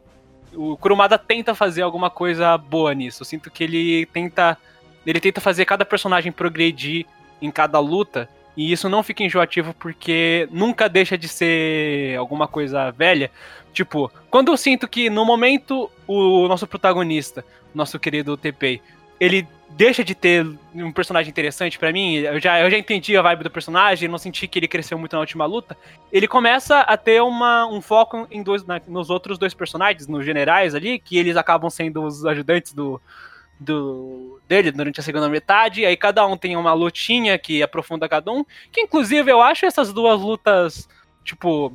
o 0.57 0.75
Kurumada 0.75 1.17
tenta 1.17 1.53
fazer 1.53 1.83
alguma 1.83 2.09
coisa 2.09 2.57
boa 2.57 2.93
nisso. 2.93 3.21
Eu 3.21 3.25
sinto 3.25 3.51
que 3.51 3.63
ele 3.63 4.05
tenta 4.07 4.57
ele 5.05 5.21
tenta 5.21 5.39
fazer 5.39 5.63
cada 5.63 5.85
personagem 5.85 6.33
progredir 6.33 7.05
em 7.41 7.49
cada 7.49 7.79
luta 7.79 8.27
E 8.57 8.71
isso 8.71 8.89
não 8.89 9.03
fica 9.03 9.23
enjoativo 9.23 9.73
porque 9.75 10.49
nunca 10.51 10.89
deixa 10.89 11.17
de 11.17 11.27
ser 11.27 12.17
alguma 12.17 12.47
coisa 12.47 12.89
velha. 12.91 13.31
Tipo, 13.71 14.11
quando 14.31 14.51
eu 14.51 14.57
sinto 14.57 14.87
que 14.87 15.09
no 15.09 15.23
momento 15.23 15.89
o 16.07 16.47
nosso 16.47 16.65
protagonista, 16.65 17.45
nosso 17.73 17.99
querido 17.99 18.35
TP, 18.35 18.81
ele 19.19 19.47
deixa 19.69 20.03
de 20.03 20.15
ter 20.15 20.45
um 20.73 20.91
personagem 20.91 21.29
interessante 21.29 21.77
para 21.77 21.91
mim, 21.91 22.15
eu 22.15 22.39
já, 22.39 22.59
eu 22.59 22.71
já 22.71 22.77
entendi 22.77 23.15
a 23.15 23.21
vibe 23.21 23.43
do 23.43 23.51
personagem, 23.51 24.09
não 24.09 24.17
senti 24.17 24.47
que 24.47 24.57
ele 24.57 24.67
cresceu 24.67 24.97
muito 24.97 25.13
na 25.13 25.19
última 25.19 25.45
luta, 25.45 25.77
ele 26.11 26.27
começa 26.27 26.79
a 26.79 26.97
ter 26.97 27.21
uma, 27.21 27.67
um 27.67 27.79
foco 27.79 28.27
em 28.31 28.41
dois, 28.41 28.65
na, 28.65 28.81
nos 28.87 29.11
outros 29.11 29.37
dois 29.37 29.53
personagens, 29.53 30.07
nos 30.07 30.25
generais 30.25 30.73
ali, 30.73 30.97
que 30.97 31.17
eles 31.17 31.37
acabam 31.37 31.69
sendo 31.69 32.03
os 32.03 32.25
ajudantes 32.25 32.73
do, 32.73 32.99
do 33.59 34.39
dele 34.47 34.71
durante 34.71 34.99
a 34.99 35.03
segunda 35.03 35.29
metade, 35.29 35.85
aí 35.85 35.95
cada 35.95 36.25
um 36.25 36.35
tem 36.35 36.57
uma 36.57 36.73
lutinha 36.73 37.37
que 37.37 37.61
aprofunda 37.61 38.09
cada 38.09 38.31
um, 38.31 38.43
que 38.71 38.81
inclusive 38.81 39.31
eu 39.31 39.41
acho 39.41 39.65
essas 39.65 39.93
duas 39.93 40.19
lutas, 40.19 40.89
tipo, 41.23 41.71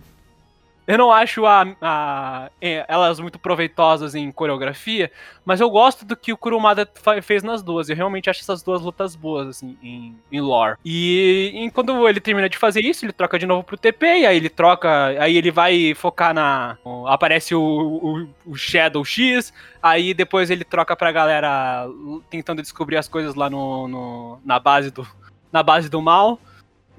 eu 0.86 0.98
não 0.98 1.12
acho 1.12 1.46
a, 1.46 1.64
a, 1.80 2.50
elas 2.60 3.20
muito 3.20 3.38
proveitosas 3.38 4.14
em 4.16 4.32
coreografia, 4.32 5.12
mas 5.44 5.60
eu 5.60 5.70
gosto 5.70 6.04
do 6.04 6.16
que 6.16 6.32
o 6.32 6.36
Kurumada 6.36 6.88
fez 7.22 7.42
nas 7.42 7.62
duas. 7.62 7.88
Eu 7.88 7.94
realmente 7.94 8.28
acho 8.28 8.40
essas 8.40 8.62
duas 8.62 8.82
lutas 8.82 9.14
boas, 9.14 9.48
assim, 9.48 9.76
em, 9.82 10.16
em 10.30 10.40
lore. 10.40 10.76
E, 10.84 11.52
e, 11.54 11.70
quando 11.70 12.08
ele 12.08 12.20
termina 12.20 12.48
de 12.48 12.58
fazer 12.58 12.80
isso, 12.80 13.04
ele 13.04 13.12
troca 13.12 13.38
de 13.38 13.46
novo 13.46 13.62
pro 13.62 13.76
TP, 13.76 14.06
e 14.06 14.26
aí 14.26 14.36
ele 14.36 14.48
troca. 14.48 15.06
Aí 15.20 15.36
ele 15.36 15.52
vai 15.52 15.94
focar 15.94 16.34
na. 16.34 16.76
Aparece 17.06 17.54
o, 17.54 17.62
o, 17.62 18.28
o 18.44 18.56
Shadow 18.56 19.04
X, 19.04 19.52
aí 19.80 20.12
depois 20.12 20.50
ele 20.50 20.64
troca 20.64 20.96
pra 20.96 21.12
galera 21.12 21.86
tentando 22.28 22.60
descobrir 22.60 22.96
as 22.96 23.06
coisas 23.06 23.36
lá 23.36 23.48
no, 23.48 23.86
no 23.86 24.40
na 24.44 24.58
base 24.58 24.90
do. 24.90 25.06
Na 25.52 25.62
base 25.62 25.88
do 25.88 26.02
mal. 26.02 26.40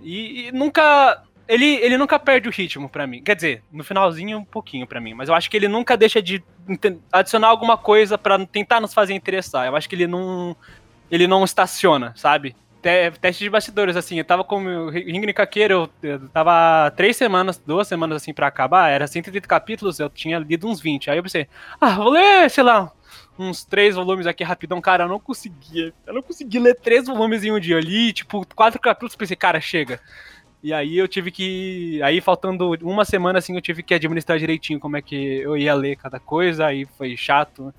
E, 0.01 0.47
e 0.47 0.51
nunca 0.51 1.21
ele, 1.47 1.65
ele 1.65 1.97
nunca 1.97 2.17
perde 2.17 2.47
o 2.47 2.51
ritmo 2.51 2.89
para 2.89 3.05
mim. 3.05 3.21
Quer 3.21 3.35
dizer, 3.35 3.63
no 3.71 3.83
finalzinho 3.83 4.39
um 4.39 4.45
pouquinho 4.45 4.87
para 4.87 5.01
mim, 5.01 5.13
mas 5.13 5.29
eu 5.29 5.35
acho 5.35 5.49
que 5.49 5.57
ele 5.57 5.67
nunca 5.67 5.97
deixa 5.97 6.21
de 6.21 6.43
adicionar 7.11 7.47
alguma 7.47 7.77
coisa 7.77 8.17
para 8.17 8.45
tentar 8.45 8.79
nos 8.79 8.93
fazer 8.93 9.13
interessar. 9.13 9.67
Eu 9.67 9.75
acho 9.75 9.87
que 9.87 9.95
ele 9.95 10.07
não 10.07 10.55
ele 11.11 11.27
não 11.27 11.43
estaciona, 11.43 12.13
sabe? 12.15 12.55
Teste 13.21 13.43
de 13.45 13.49
bastidores, 13.49 13.95
assim, 13.95 14.17
eu 14.17 14.25
tava 14.25 14.43
com 14.43 14.65
o 14.65 14.89
Ring 14.89 15.31
Kakeiro, 15.31 15.89
eu 16.01 16.27
tava 16.29 16.91
três 16.91 17.15
semanas, 17.15 17.57
duas 17.57 17.87
semanas 17.87 18.17
assim 18.17 18.33
para 18.33 18.47
acabar, 18.47 18.89
era 18.89 19.07
130 19.07 19.47
capítulos, 19.47 19.99
eu 19.99 20.09
tinha 20.09 20.37
lido 20.39 20.67
uns 20.67 20.81
20. 20.81 21.09
Aí 21.09 21.17
eu 21.17 21.23
pensei, 21.23 21.47
ah, 21.79 21.91
vou 21.91 22.09
ler, 22.09 22.49
sei 22.49 22.63
lá, 22.63 22.91
uns 23.37 23.63
três 23.63 23.95
volumes 23.95 24.27
aqui 24.27 24.43
rapidão. 24.43 24.81
Cara, 24.81 25.05
eu 25.05 25.07
não 25.07 25.19
conseguia. 25.19 25.93
Eu 26.05 26.13
não 26.13 26.21
consegui 26.21 26.59
ler 26.59 26.75
três 26.75 27.07
volumes 27.07 27.43
em 27.43 27.51
um 27.51 27.59
dia. 27.59 27.75
Eu 27.75 27.79
li, 27.79 28.11
tipo, 28.11 28.45
quatro 28.53 28.79
capítulos, 28.79 29.15
pensei, 29.15 29.37
cara, 29.37 29.61
chega. 29.61 30.01
E 30.63 30.71
aí 30.71 30.97
eu 30.97 31.09
tive 31.09 31.29
que. 31.29 32.01
Aí 32.01 32.21
faltando 32.21 32.71
uma 32.81 33.03
semana 33.03 33.39
assim, 33.39 33.53
eu 33.53 33.61
tive 33.61 33.83
que 33.83 33.93
administrar 33.93 34.39
direitinho 34.39 34.79
como 34.79 34.95
é 34.95 35.01
que 35.01 35.15
eu 35.15 35.57
ia 35.57 35.73
ler 35.73 35.97
cada 35.97 36.21
coisa, 36.21 36.67
aí 36.67 36.85
foi 36.97 37.17
chato. 37.17 37.73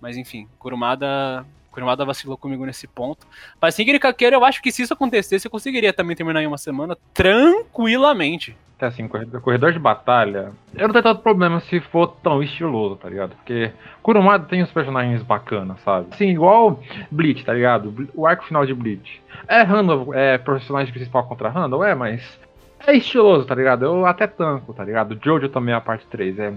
Mas 0.00 0.16
enfim, 0.16 0.48
Kurumada. 0.58 1.46
Kurumada 1.70 2.04
vacilou 2.04 2.36
comigo 2.36 2.66
nesse 2.66 2.88
ponto. 2.88 3.24
Mas 3.60 3.76
Singiri 3.76 4.00
Kakeiro, 4.00 4.34
eu 4.34 4.44
acho 4.44 4.60
que 4.60 4.72
se 4.72 4.82
isso 4.82 4.92
acontecesse, 4.94 5.46
eu 5.46 5.50
conseguiria 5.50 5.92
também 5.92 6.16
terminar 6.16 6.42
em 6.42 6.46
uma 6.46 6.58
semana 6.58 6.96
tranquilamente. 7.14 8.56
É 8.80 8.86
assim, 8.86 9.06
corredor 9.08 9.72
de 9.72 9.78
batalha, 9.78 10.52
eu 10.74 10.86
não 10.86 10.92
tenho 10.92 11.02
tanto 11.02 11.20
problema 11.20 11.60
se 11.60 11.80
for 11.80 12.06
tão 12.22 12.42
estiloso, 12.42 12.96
tá 12.96 13.10
ligado? 13.10 13.36
Porque 13.36 13.70
Kurumada 14.02 14.46
tem 14.46 14.62
os 14.62 14.72
personagens 14.72 15.22
bacanas, 15.22 15.78
sabe? 15.80 16.06
Assim, 16.10 16.28
igual 16.28 16.80
Bleach, 17.10 17.44
tá 17.44 17.52
ligado? 17.52 18.08
O 18.14 18.26
arco 18.26 18.44
final 18.44 18.64
de 18.64 18.72
Bleach. 18.72 19.22
É 19.46 19.62
Randall, 19.62 20.14
é 20.14 20.38
personagem 20.38 20.92
principal 20.92 21.24
contra 21.24 21.50
Randall, 21.50 21.84
é, 21.84 21.94
mas 21.94 22.40
é 22.86 22.96
estiloso, 22.96 23.46
tá 23.46 23.54
ligado? 23.54 23.84
Eu 23.84 24.06
até 24.06 24.26
tanco, 24.26 24.72
tá 24.72 24.82
ligado? 24.82 25.18
Jojo 25.22 25.48
também 25.50 25.74
é 25.74 25.76
a 25.76 25.80
parte 25.80 26.06
3. 26.06 26.38
É, 26.38 26.52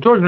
Jojo 0.00 0.24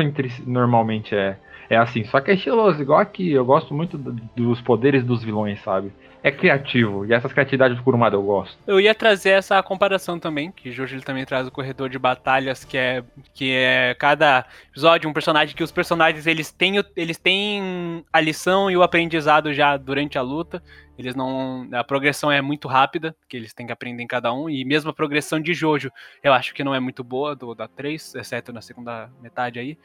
normalmente 0.47 1.15
é, 1.15 1.37
é 1.69 1.77
assim, 1.77 2.03
só 2.05 2.21
que 2.21 2.33
é 2.33 2.35
estiloso, 2.35 2.83
igual 2.83 2.99
aqui. 2.99 3.31
Eu 3.31 3.45
gosto 3.45 3.73
muito 3.73 3.97
dos 3.97 4.61
poderes 4.61 5.05
dos 5.05 5.23
vilões, 5.23 5.63
sabe? 5.63 5.93
É 6.23 6.31
criativo. 6.31 7.07
E 7.07 7.13
essas 7.13 7.33
criatividades 7.33 7.77
do 7.77 7.83
Kurumada 7.83 8.17
eu 8.17 8.23
gosto. 8.23 8.57
Eu 8.67 8.81
ia 8.81 8.95
trazer 8.95 9.31
essa 9.31 9.63
comparação 9.63 10.19
também, 10.19 10.51
que 10.51 10.71
Jojo 10.71 11.01
também 11.03 11.25
traz 11.25 11.47
o 11.47 11.51
corredor 11.51 11.89
de 11.89 11.99
batalhas, 11.99 12.65
que 12.65 12.77
é 12.77 13.03
que 13.35 13.53
é 13.53 13.95
cada 13.99 14.47
episódio 14.71 15.09
um 15.09 15.13
personagem 15.13 15.55
que 15.55 15.65
os 15.65 15.73
personagens 15.73 16.27
eles 16.27 16.51
têm 16.51 16.75
eles 16.97 17.19
têm 17.19 18.05
a 18.13 18.21
lição 18.21 18.71
e 18.71 18.77
o 18.77 18.83
aprendizado 18.83 19.53
já 19.53 19.77
durante 19.77 20.19
a 20.19 20.23
luta. 20.23 20.63
Eles 20.99 21.15
não 21.15 21.67
a 21.73 21.83
progressão 21.83 22.31
é 22.31 22.43
muito 22.43 22.69
rápida, 22.69 23.17
que 23.27 23.37
eles 23.37 23.55
têm 23.55 23.67
que 23.67 23.73
aprender 23.73 24.03
em 24.03 24.07
cada 24.07 24.33
um 24.35 24.51
e 24.51 24.65
mesmo 24.65 24.91
a 24.91 24.93
progressão 24.93 25.41
de 25.41 25.55
Jojo, 25.55 25.91
eu 26.23 26.33
acho 26.33 26.53
que 26.53 26.63
não 26.63 26.75
é 26.75 26.81
muito 26.81 27.03
boa 27.03 27.35
do 27.35 27.55
da 27.55 27.67
3, 27.67 28.17
exceto 28.17 28.53
na 28.53 28.61
segunda 28.61 29.11
metade 29.23 29.59
aí. 29.59 29.79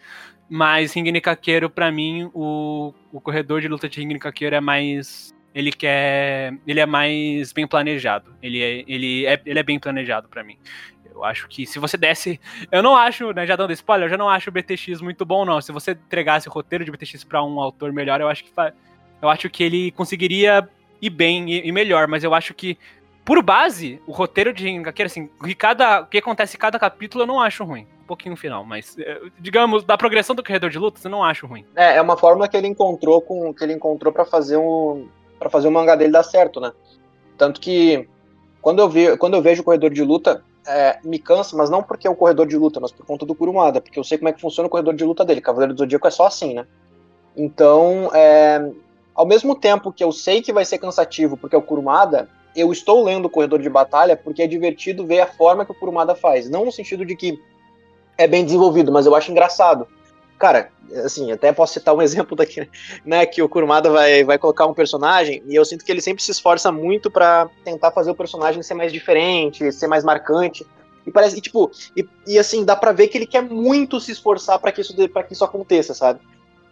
Mas 0.49 0.93
Ringen 0.93 1.19
Kakeiro 1.21 1.69
para 1.69 1.91
mim 1.91 2.29
o, 2.33 2.93
o 3.13 3.21
corredor 3.21 3.61
de 3.61 3.67
luta 3.67 3.87
de 3.87 4.01
Ringen 4.01 4.19
Kakeiro 4.19 4.55
é 4.55 4.61
mais 4.61 5.34
ele 5.55 5.71
quer. 5.71 6.53
Ele 6.67 6.81
é 6.81 6.85
mais 6.85 7.53
bem 7.53 7.65
planejado. 7.65 8.35
Ele 8.43 8.61
é, 8.61 8.83
ele 8.85 9.25
é, 9.25 9.41
ele 9.45 9.57
é 9.57 9.63
bem 9.63 9.79
planejado 9.79 10.27
para 10.27 10.43
mim. 10.43 10.57
Eu 11.09 11.23
acho 11.23 11.47
que 11.47 11.65
se 11.65 11.79
você 11.79 11.95
desse. 11.95 12.39
Eu 12.69 12.83
não 12.83 12.93
acho, 12.93 13.31
né, 13.31 13.47
já 13.47 13.55
dando 13.55 13.71
spoiler, 13.71 14.07
eu 14.07 14.09
já 14.09 14.17
não 14.17 14.29
acho 14.29 14.49
o 14.49 14.53
BTX 14.53 14.99
muito 14.99 15.25
bom, 15.25 15.45
não. 15.45 15.61
Se 15.61 15.71
você 15.71 15.91
entregasse 15.91 16.49
o 16.49 16.51
roteiro 16.51 16.83
de 16.83 16.91
BTX 16.91 17.23
para 17.23 17.41
um 17.41 17.57
autor 17.61 17.93
melhor, 17.93 18.19
eu 18.19 18.27
acho 18.27 18.43
que 18.43 18.51
eu 19.21 19.29
acho 19.29 19.49
que 19.49 19.63
ele 19.63 19.91
conseguiria 19.91 20.67
ir 21.01 21.09
bem 21.09 21.49
e, 21.49 21.71
melhor, 21.71 22.05
mas 22.07 22.23
eu 22.23 22.33
acho 22.33 22.53
que. 22.53 22.77
Por 23.23 23.41
base, 23.41 23.99
o 24.05 24.11
roteiro 24.11 24.53
de 24.53 24.65
Ringaqueira, 24.65 25.07
assim, 25.07 25.27
o 25.41 25.55
cada, 25.57 26.01
o 26.01 26.05
que 26.05 26.19
acontece 26.19 26.57
em 26.57 26.59
cada 26.59 26.77
capítulo 26.77 27.23
eu 27.23 27.27
não 27.27 27.41
acho 27.41 27.63
ruim. 27.63 27.87
Um 28.03 28.05
pouquinho 28.05 28.35
final, 28.35 28.63
mas, 28.63 28.95
eh, 28.99 29.19
digamos, 29.39 29.83
da 29.83 29.97
progressão 29.97 30.35
do 30.35 30.43
corredor 30.43 30.69
de 30.69 30.77
lutas, 30.77 31.03
eu 31.03 31.09
não 31.09 31.23
acho 31.23 31.47
ruim. 31.47 31.65
É, 31.75 31.95
é 31.95 32.01
uma 32.03 32.15
forma 32.15 32.47
que 32.47 32.55
ele 32.55 32.67
encontrou 32.67 33.19
com 33.19 33.51
que 33.51 33.63
ele 33.63 33.73
encontrou 33.73 34.13
para 34.13 34.25
fazer 34.25 34.57
um, 34.57 35.09
para 35.37 35.49
fazer 35.49 35.67
o 35.67 35.71
mangá 35.71 35.95
dele 35.95 36.11
dar 36.11 36.23
certo, 36.23 36.59
né? 36.59 36.71
Tanto 37.37 37.59
que 37.59 38.07
quando 38.61 38.79
eu, 38.79 38.89
ve, 38.89 39.17
quando 39.17 39.35
eu 39.35 39.41
vejo 39.41 39.61
o 39.61 39.65
corredor 39.65 39.91
de 39.91 40.03
luta, 40.03 40.43
é, 40.67 40.97
me 41.03 41.19
cansa, 41.19 41.55
mas 41.55 41.69
não 41.69 41.83
porque 41.83 42.07
é 42.07 42.09
o 42.09 42.15
corredor 42.15 42.47
de 42.47 42.57
luta, 42.57 42.79
mas 42.79 42.91
por 42.91 43.05
conta 43.05 43.25
do 43.25 43.35
Kurumada, 43.35 43.79
porque 43.79 43.99
eu 43.99 44.03
sei 44.03 44.17
como 44.17 44.29
é 44.29 44.33
que 44.33 44.41
funciona 44.41 44.67
o 44.67 44.69
corredor 44.69 44.95
de 44.95 45.03
luta 45.03 45.23
dele. 45.23 45.41
Cavaleiro 45.41 45.73
do 45.73 45.79
Zodíaco 45.79 46.07
é 46.07 46.11
só 46.11 46.25
assim, 46.25 46.53
né? 46.53 46.65
Então, 47.37 48.09
é, 48.13 48.71
ao 49.13 49.25
mesmo 49.25 49.55
tempo 49.55 49.91
que 49.91 50.03
eu 50.03 50.11
sei 50.11 50.41
que 50.41 50.53
vai 50.53 50.65
ser 50.65 50.77
cansativo 50.77 51.37
porque 51.37 51.55
é 51.55 51.59
o 51.59 51.61
Kurumada, 51.61 52.29
eu 52.55 52.71
estou 52.71 53.03
lendo 53.03 53.25
o 53.25 53.29
corredor 53.29 53.61
de 53.61 53.69
batalha 53.69 54.15
porque 54.15 54.41
é 54.41 54.47
divertido 54.47 55.05
ver 55.05 55.19
a 55.19 55.27
forma 55.27 55.65
que 55.65 55.71
o 55.71 55.75
Kurumada 55.75 56.15
faz. 56.15 56.49
Não 56.49 56.65
no 56.65 56.71
sentido 56.71 57.05
de 57.05 57.15
que 57.15 57.39
é 58.17 58.27
bem 58.27 58.45
desenvolvido, 58.45 58.91
mas 58.91 59.05
eu 59.05 59.13
acho 59.13 59.31
engraçado. 59.31 59.87
Cara, 60.37 60.69
assim, 61.03 61.31
até 61.31 61.51
posso 61.51 61.73
citar 61.73 61.95
um 61.95 62.01
exemplo 62.03 62.35
daqui, 62.35 62.67
né, 63.05 63.25
que 63.25 63.41
o 63.41 63.49
Kurumada 63.49 63.89
vai, 63.89 64.23
vai 64.23 64.37
colocar 64.37 64.65
um 64.65 64.73
personagem 64.73 65.41
e 65.47 65.55
eu 65.55 65.65
sinto 65.65 65.83
que 65.83 65.91
ele 65.91 66.01
sempre 66.01 66.23
se 66.23 66.31
esforça 66.31 66.71
muito 66.71 67.09
para 67.09 67.49
tentar 67.63 67.91
fazer 67.91 68.11
o 68.11 68.15
personagem 68.15 68.61
ser 68.61 68.73
mais 68.73 68.91
diferente, 68.91 69.71
ser 69.71 69.87
mais 69.87 70.03
marcante. 70.03 70.65
E 71.05 71.11
parece, 71.11 71.37
e, 71.37 71.41
tipo, 71.41 71.71
e, 71.95 72.07
e 72.25 72.39
assim, 72.39 72.65
dá 72.65 72.75
pra 72.75 72.91
ver 72.91 73.07
que 73.07 73.17
ele 73.17 73.27
quer 73.27 73.43
muito 73.43 73.99
se 73.99 74.11
esforçar 74.11 74.57
para 74.59 74.71
que 74.71 74.81
isso 74.81 74.95
para 75.09 75.23
que 75.23 75.33
isso 75.33 75.45
aconteça, 75.45 75.93
sabe? 75.93 76.19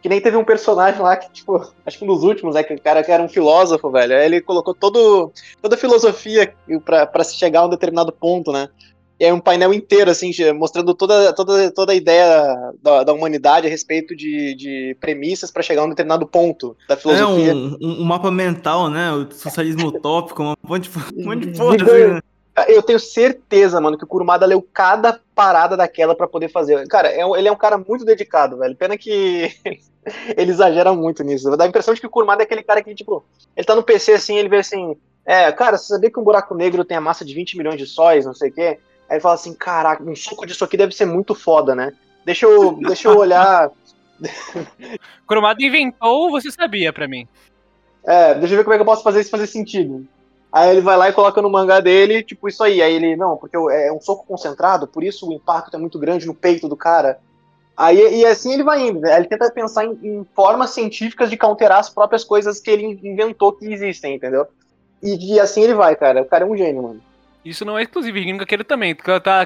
Que 0.01 0.09
nem 0.09 0.19
teve 0.19 0.35
um 0.35 0.43
personagem 0.43 0.99
lá 0.99 1.15
que, 1.15 1.31
tipo, 1.31 1.71
acho 1.85 1.97
que 1.97 2.03
um 2.03 2.07
dos 2.07 2.23
últimos, 2.23 2.55
né, 2.55 2.63
que 2.63 2.73
o 2.73 2.81
cara 2.81 3.03
que 3.03 3.11
era 3.11 3.21
um 3.21 3.29
filósofo, 3.29 3.91
velho, 3.91 4.15
aí 4.15 4.25
ele 4.25 4.41
colocou 4.41 4.73
todo, 4.73 5.31
toda 5.61 5.75
a 5.75 5.77
filosofia 5.77 6.53
para 6.83 7.23
se 7.23 7.35
chegar 7.35 7.61
a 7.61 7.65
um 7.67 7.69
determinado 7.69 8.11
ponto, 8.11 8.51
né? 8.51 8.67
E 9.23 9.25
aí 9.25 9.31
um 9.31 9.39
painel 9.39 9.73
inteiro, 9.73 10.11
assim, 10.11 10.33
mostrando 10.51 10.93
toda, 10.93 11.31
toda, 11.31 11.71
toda 11.71 11.93
a 11.93 11.95
ideia 11.95 12.73
da, 12.81 13.05
da 13.05 13.13
humanidade 13.13 13.65
a 13.65 13.69
respeito 13.69 14.13
de, 14.13 14.53
de 14.53 14.97
premissas 14.99 15.49
para 15.49 15.63
chegar 15.63 15.81
a 15.81 15.85
um 15.85 15.89
determinado 15.89 16.27
ponto 16.27 16.75
da 16.89 16.97
filosofia. 16.97 17.51
É 17.51 17.55
um, 17.55 17.77
um, 17.81 18.03
mapa 18.03 18.29
mental, 18.29 18.89
né? 18.89 19.13
O 19.13 19.31
socialismo 19.31 19.87
utópico, 19.87 20.43
um 20.43 20.55
monte 20.61 20.89
de, 20.89 20.99
um 21.15 21.23
monte 21.23 21.45
de 21.45 21.55
foda, 21.57 21.85
assim, 21.85 22.13
né? 22.15 22.21
Eu 22.67 22.83
tenho 22.83 22.99
certeza, 22.99 23.79
mano, 23.79 23.97
que 23.97 24.03
o 24.03 24.07
Kurumada 24.07 24.45
leu 24.45 24.61
cada 24.61 25.17
parada 25.33 25.77
daquela 25.77 26.13
para 26.13 26.27
poder 26.27 26.49
fazer. 26.49 26.85
Cara, 26.89 27.07
é, 27.07 27.21
ele 27.21 27.47
é 27.47 27.51
um 27.51 27.55
cara 27.55 27.77
muito 27.77 28.03
dedicado, 28.03 28.57
velho. 28.57 28.75
Pena 28.75 28.97
que 28.97 29.53
ele 30.35 30.51
exagera 30.51 30.91
muito 30.91 31.23
nisso. 31.23 31.49
Dá 31.55 31.63
a 31.63 31.67
impressão 31.67 31.93
de 31.93 32.01
que 32.01 32.07
o 32.07 32.09
Kurumada 32.09 32.43
é 32.43 32.45
aquele 32.45 32.61
cara 32.61 32.83
que, 32.83 32.93
tipo, 32.93 33.23
ele 33.55 33.65
tá 33.65 33.73
no 33.73 33.83
PC 33.83 34.11
assim, 34.11 34.35
ele 34.35 34.49
vê 34.49 34.57
assim. 34.57 34.97
É, 35.25 35.49
cara, 35.53 35.77
você 35.77 35.87
sabia 35.87 36.11
que 36.11 36.19
um 36.19 36.23
buraco 36.25 36.53
negro 36.53 36.83
tem 36.83 36.97
a 36.97 37.01
massa 37.01 37.23
de 37.23 37.33
20 37.33 37.57
milhões 37.57 37.77
de 37.77 37.85
sóis, 37.85 38.25
não 38.25 38.33
sei 38.33 38.49
o 38.49 38.53
quê? 38.53 38.79
Aí 39.09 39.15
ele 39.15 39.21
fala 39.21 39.35
assim, 39.35 39.53
caraca, 39.53 40.03
um 40.03 40.15
suco 40.15 40.45
disso 40.45 40.63
aqui 40.63 40.77
deve 40.77 40.93
ser 40.93 41.05
muito 41.05 41.35
foda, 41.35 41.75
né? 41.75 41.93
Deixa 42.25 42.45
eu, 42.45 42.73
deixa 42.87 43.07
eu 43.07 43.17
olhar. 43.17 43.71
Cromado 45.27 45.61
inventou, 45.61 46.31
você 46.31 46.51
sabia 46.51 46.93
pra 46.93 47.07
mim. 47.07 47.27
É, 48.05 48.33
deixa 48.35 48.53
eu 48.53 48.57
ver 48.57 48.63
como 48.63 48.73
é 48.73 48.77
que 48.77 48.81
eu 48.81 48.85
posso 48.85 49.03
fazer 49.03 49.21
isso 49.21 49.29
fazer 49.29 49.47
sentido. 49.47 50.05
Aí 50.51 50.69
ele 50.69 50.81
vai 50.81 50.95
lá 50.95 51.09
e 51.09 51.13
coloca 51.13 51.41
no 51.41 51.49
mangá 51.49 51.79
dele, 51.79 52.21
tipo, 52.21 52.47
isso 52.47 52.63
aí. 52.63 52.81
Aí 52.81 52.93
ele, 52.93 53.15
não, 53.15 53.37
porque 53.37 53.57
é 53.57 53.91
um 53.91 53.99
soco 53.99 54.25
concentrado, 54.27 54.87
por 54.87 55.03
isso 55.03 55.27
o 55.27 55.33
impacto 55.33 55.75
é 55.75 55.79
muito 55.79 55.97
grande 55.97 56.27
no 56.27 56.33
peito 56.35 56.67
do 56.67 56.77
cara. 56.77 57.19
Aí, 57.75 58.19
e 58.19 58.25
assim 58.25 58.53
ele 58.53 58.63
vai 58.63 58.87
indo, 58.87 58.99
né? 58.99 59.17
Ele 59.17 59.25
tenta 59.25 59.51
pensar 59.51 59.83
em, 59.83 59.97
em, 60.03 60.27
formas 60.35 60.69
científicas 60.69 61.29
de 61.31 61.37
counterar 61.37 61.79
as 61.79 61.89
próprias 61.89 62.23
coisas 62.23 62.59
que 62.59 62.69
ele 62.69 62.99
inventou 63.03 63.51
que 63.51 63.65
existem, 63.65 64.15
entendeu? 64.15 64.45
E, 65.01 65.33
e 65.33 65.39
assim 65.39 65.63
ele 65.63 65.73
vai, 65.73 65.95
cara. 65.95 66.21
O 66.21 66.25
cara 66.25 66.45
é 66.45 66.47
um 66.47 66.55
gênio, 66.55 66.83
mano. 66.83 67.01
Isso 67.43 67.65
não 67.65 67.77
é 67.77 67.83
exclusivo, 67.83 68.17
Ringo 68.17 68.39
Caqueiro 68.39 68.63
também. 68.63 68.95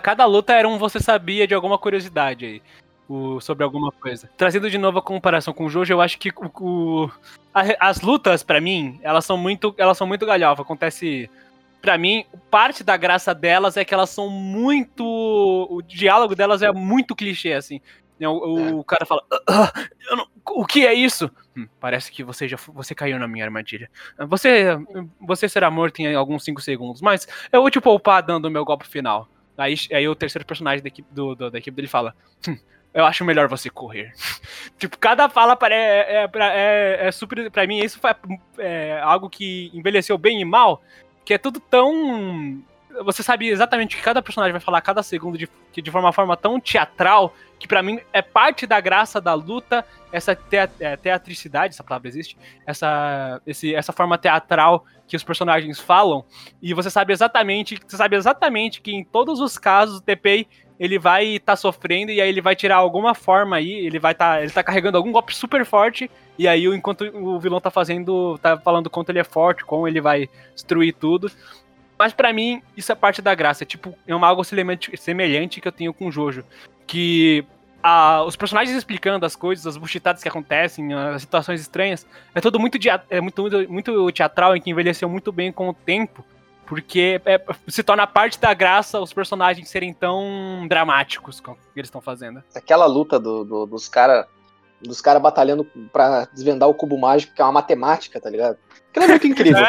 Cada 0.03 0.25
luta 0.25 0.53
era 0.53 0.67
um 0.67 0.77
você 0.77 0.99
sabia 0.99 1.47
de 1.47 1.53
alguma 1.53 1.77
curiosidade 1.77 2.45
aí. 2.45 2.61
o- 3.09 3.39
sobre 3.39 3.63
alguma 3.63 3.89
coisa. 3.89 4.29
Trazendo 4.35 4.69
de 4.69 4.77
novo 4.77 4.99
a 4.99 5.01
comparação 5.01 5.53
com 5.53 5.63
o 5.65 5.69
Jojo, 5.69 5.93
eu 5.93 6.01
acho 6.01 6.17
que 6.19 6.29
o, 6.29 6.51
o- 7.05 7.11
a- 7.53 7.89
as 7.89 8.01
lutas, 8.01 8.43
pra 8.43 8.59
mim, 8.59 8.99
elas 9.01 9.23
são 9.23 9.37
muito, 9.37 9.73
elas 9.77 9.97
são 9.97 10.05
muito 10.05 10.25
galhofa. 10.25 10.61
Acontece. 10.61 11.29
Pra 11.81 11.97
mim, 11.97 12.25
parte 12.51 12.83
da 12.83 12.97
graça 12.97 13.33
delas 13.33 13.77
é 13.77 13.85
que 13.85 13.93
elas 13.93 14.09
são 14.09 14.29
muito. 14.29 15.05
O 15.69 15.81
diálogo 15.81 16.35
delas 16.35 16.61
é 16.61 16.69
muito 16.73 17.15
clichê, 17.15 17.53
assim. 17.53 17.79
O, 18.19 18.25
o- 18.25 18.79
o 18.79 18.83
cara 18.83 19.05
fala. 19.05 19.23
"Ah, 19.47 19.71
ah, 20.11 20.15
não- 20.17 20.27
o 20.45 20.65
que 20.65 20.85
é 20.85 20.93
isso? 20.93 21.31
"Hum, 21.57 21.67
parece 21.79 22.11
que 22.11 22.23
você 22.23 22.47
já 22.47 22.57
você 22.67 22.93
caiu 22.93 23.17
na 23.19 23.27
minha 23.27 23.43
armadilha. 23.45 23.89
Você, 24.27 24.77
você 25.19 25.49
será 25.49 25.71
morto 25.71 25.99
em 25.99 26.13
alguns 26.15 26.43
5 26.43 26.61
segundos, 26.61 27.01
mas 27.01 27.27
eu 27.51 27.61
vou 27.61 27.71
te 27.71 27.81
poupar 27.81 28.21
dando 28.23 28.45
o 28.45 28.51
meu 28.51 28.63
golpe 28.63 28.87
final. 28.87 29.27
Aí, 29.57 29.73
aí 29.91 30.07
o 30.07 30.15
terceiro 30.15 30.45
personagem 30.45 30.83
da 30.83 30.87
equipe, 30.87 31.07
do, 31.11 31.33
do- 31.35 31.49
da 31.51 31.57
equipe 31.57 31.75
dele 31.75 31.87
fala: 31.87 32.15
"Hum, 32.47 32.57
Eu 32.93 33.05
acho 33.05 33.25
melhor 33.25 33.47
você 33.47 33.69
correr. 33.69 34.11
tipo, 34.77 34.97
cada 34.97 35.27
fala 35.29 35.57
é, 35.69 36.23
é, 36.25 36.29
é, 36.35 37.07
é 37.07 37.11
super. 37.11 37.49
Pra 37.51 37.65
mim, 37.67 37.79
isso 37.79 37.99
foi 37.99 38.11
é, 38.59 38.99
algo 39.03 39.29
que 39.29 39.69
envelheceu 39.73 40.17
bem 40.17 40.39
e 40.41 40.45
mal, 40.45 40.81
que 41.25 41.33
é 41.33 41.37
tudo 41.37 41.59
tão. 41.59 42.61
Você 43.03 43.23
sabe 43.23 43.47
exatamente 43.47 43.95
o 43.95 43.99
que 43.99 44.03
cada 44.03 44.21
personagem 44.21 44.51
vai 44.51 44.61
falar 44.61 44.79
a 44.79 44.81
cada 44.81 45.03
segundo 45.03 45.37
de, 45.37 45.49
de 45.73 45.89
uma 45.89 46.13
forma 46.13 46.35
tão 46.35 46.59
teatral 46.59 47.33
que 47.59 47.67
pra 47.67 47.81
mim 47.81 47.99
é 48.13 48.21
parte 48.21 48.67
da 48.67 48.79
graça 48.79 49.19
da 49.19 49.33
luta, 49.33 49.85
essa 50.11 50.37
é, 50.79 50.95
teatricidade, 50.95 51.73
essa 51.73 51.83
palavra 51.83 52.07
existe, 52.07 52.37
essa, 52.65 53.41
esse, 53.47 53.73
essa 53.73 53.91
forma 53.91 54.17
teatral 54.17 54.85
que 55.07 55.15
os 55.15 55.23
personagens 55.23 55.79
falam, 55.79 56.23
e 56.61 56.73
você 56.73 56.89
sabe 56.89 57.13
exatamente, 57.13 57.79
você 57.85 57.97
sabe 57.97 58.15
exatamente 58.15 58.81
que 58.81 58.91
em 58.91 59.03
todos 59.03 59.39
os 59.39 59.57
casos 59.57 59.97
o 59.97 60.01
TPI 60.01 60.47
ele 60.79 60.99
vai 60.99 61.25
estar 61.25 61.55
sofrendo 61.55 62.11
e 62.11 62.21
aí 62.21 62.29
ele 62.29 62.41
vai 62.41 62.55
tirar 62.55 62.75
alguma 62.75 63.15
forma 63.15 63.55
aí, 63.55 63.71
ele 63.71 63.99
vai 63.99 64.11
estar, 64.11 64.41
ele 64.41 64.51
tá 64.51 64.63
carregando 64.63 64.97
algum 64.97 65.11
golpe 65.11 65.35
super 65.35 65.65
forte 65.65 66.09
e 66.37 66.47
aí 66.47 66.65
enquanto 66.65 67.01
o 67.01 67.39
vilão 67.39 67.59
tá 67.59 67.71
fazendo, 67.71 68.37
tá 68.37 68.57
falando 68.57 68.89
quanto 68.89 69.09
ele 69.09 69.19
é 69.19 69.23
forte, 69.23 69.65
como 69.65 69.87
ele 69.87 69.99
vai 69.99 70.29
destruir 70.53 70.93
tudo. 70.93 71.31
Mas 71.97 72.13
pra 72.13 72.31
mim 72.33 72.61
isso 72.75 72.91
é 72.91 72.95
parte 72.95 73.21
da 73.21 73.33
graça, 73.33 73.63
é 73.63 73.65
tipo, 73.65 73.93
é 74.07 74.13
uma 74.15 74.27
algo 74.27 74.43
semelhante, 74.43 75.59
que 75.61 75.67
eu 75.67 75.71
tenho 75.71 75.93
com 75.93 76.07
o 76.07 76.11
Jojo, 76.11 76.43
que 76.85 77.43
a- 77.81 78.23
os 78.23 78.35
personagens 78.35 78.75
explicando 78.75 79.25
as 79.25 79.35
coisas, 79.35 79.65
as 79.65 79.77
buchitadas 79.77 80.21
que 80.21 80.29
acontecem, 80.29 80.93
as 80.93 81.21
situações 81.21 81.61
estranhas, 81.61 82.05
é 82.35 82.41
tudo 82.41 82.59
muito, 82.59 82.77
é 83.09 83.21
muito, 83.21 83.41
muito, 83.41 83.71
muito 83.71 84.11
teatral 84.11 84.55
e 84.55 84.61
que 84.61 84.69
envelheceu 84.69 85.07
muito 85.09 85.31
bem 85.31 85.51
com 85.51 85.69
o 85.69 85.73
tempo, 85.73 86.23
porque 86.65 87.21
é- 87.25 87.41
se 87.67 87.81
torna 87.81 88.05
parte 88.05 88.39
da 88.39 88.53
graça 88.53 88.99
os 88.99 89.13
personagens 89.13 89.69
serem 89.69 89.93
tão 89.93 90.65
dramáticos 90.67 91.39
com 91.39 91.51
o 91.53 91.55
que 91.55 91.61
eles 91.79 91.87
estão 91.87 92.01
fazendo. 92.01 92.43
Aquela 92.53 92.85
luta 92.85 93.17
do- 93.19 93.43
do- 93.43 93.65
dos 93.65 93.87
caras 93.87 94.25
dos 94.79 95.01
cara 95.01 95.19
batalhando 95.19 95.65
pra 95.91 96.25
desvendar 96.31 96.69
o 96.69 96.73
cubo 96.73 96.99
mágico, 96.99 97.33
que 97.33 97.41
é 97.41 97.45
uma 97.45 97.53
matemática, 97.53 98.21
tá 98.21 98.29
ligado? 98.29 98.57
Aquilo 98.91 99.05
é 99.05 99.07
muito 99.07 99.25
incrível. 99.57 99.63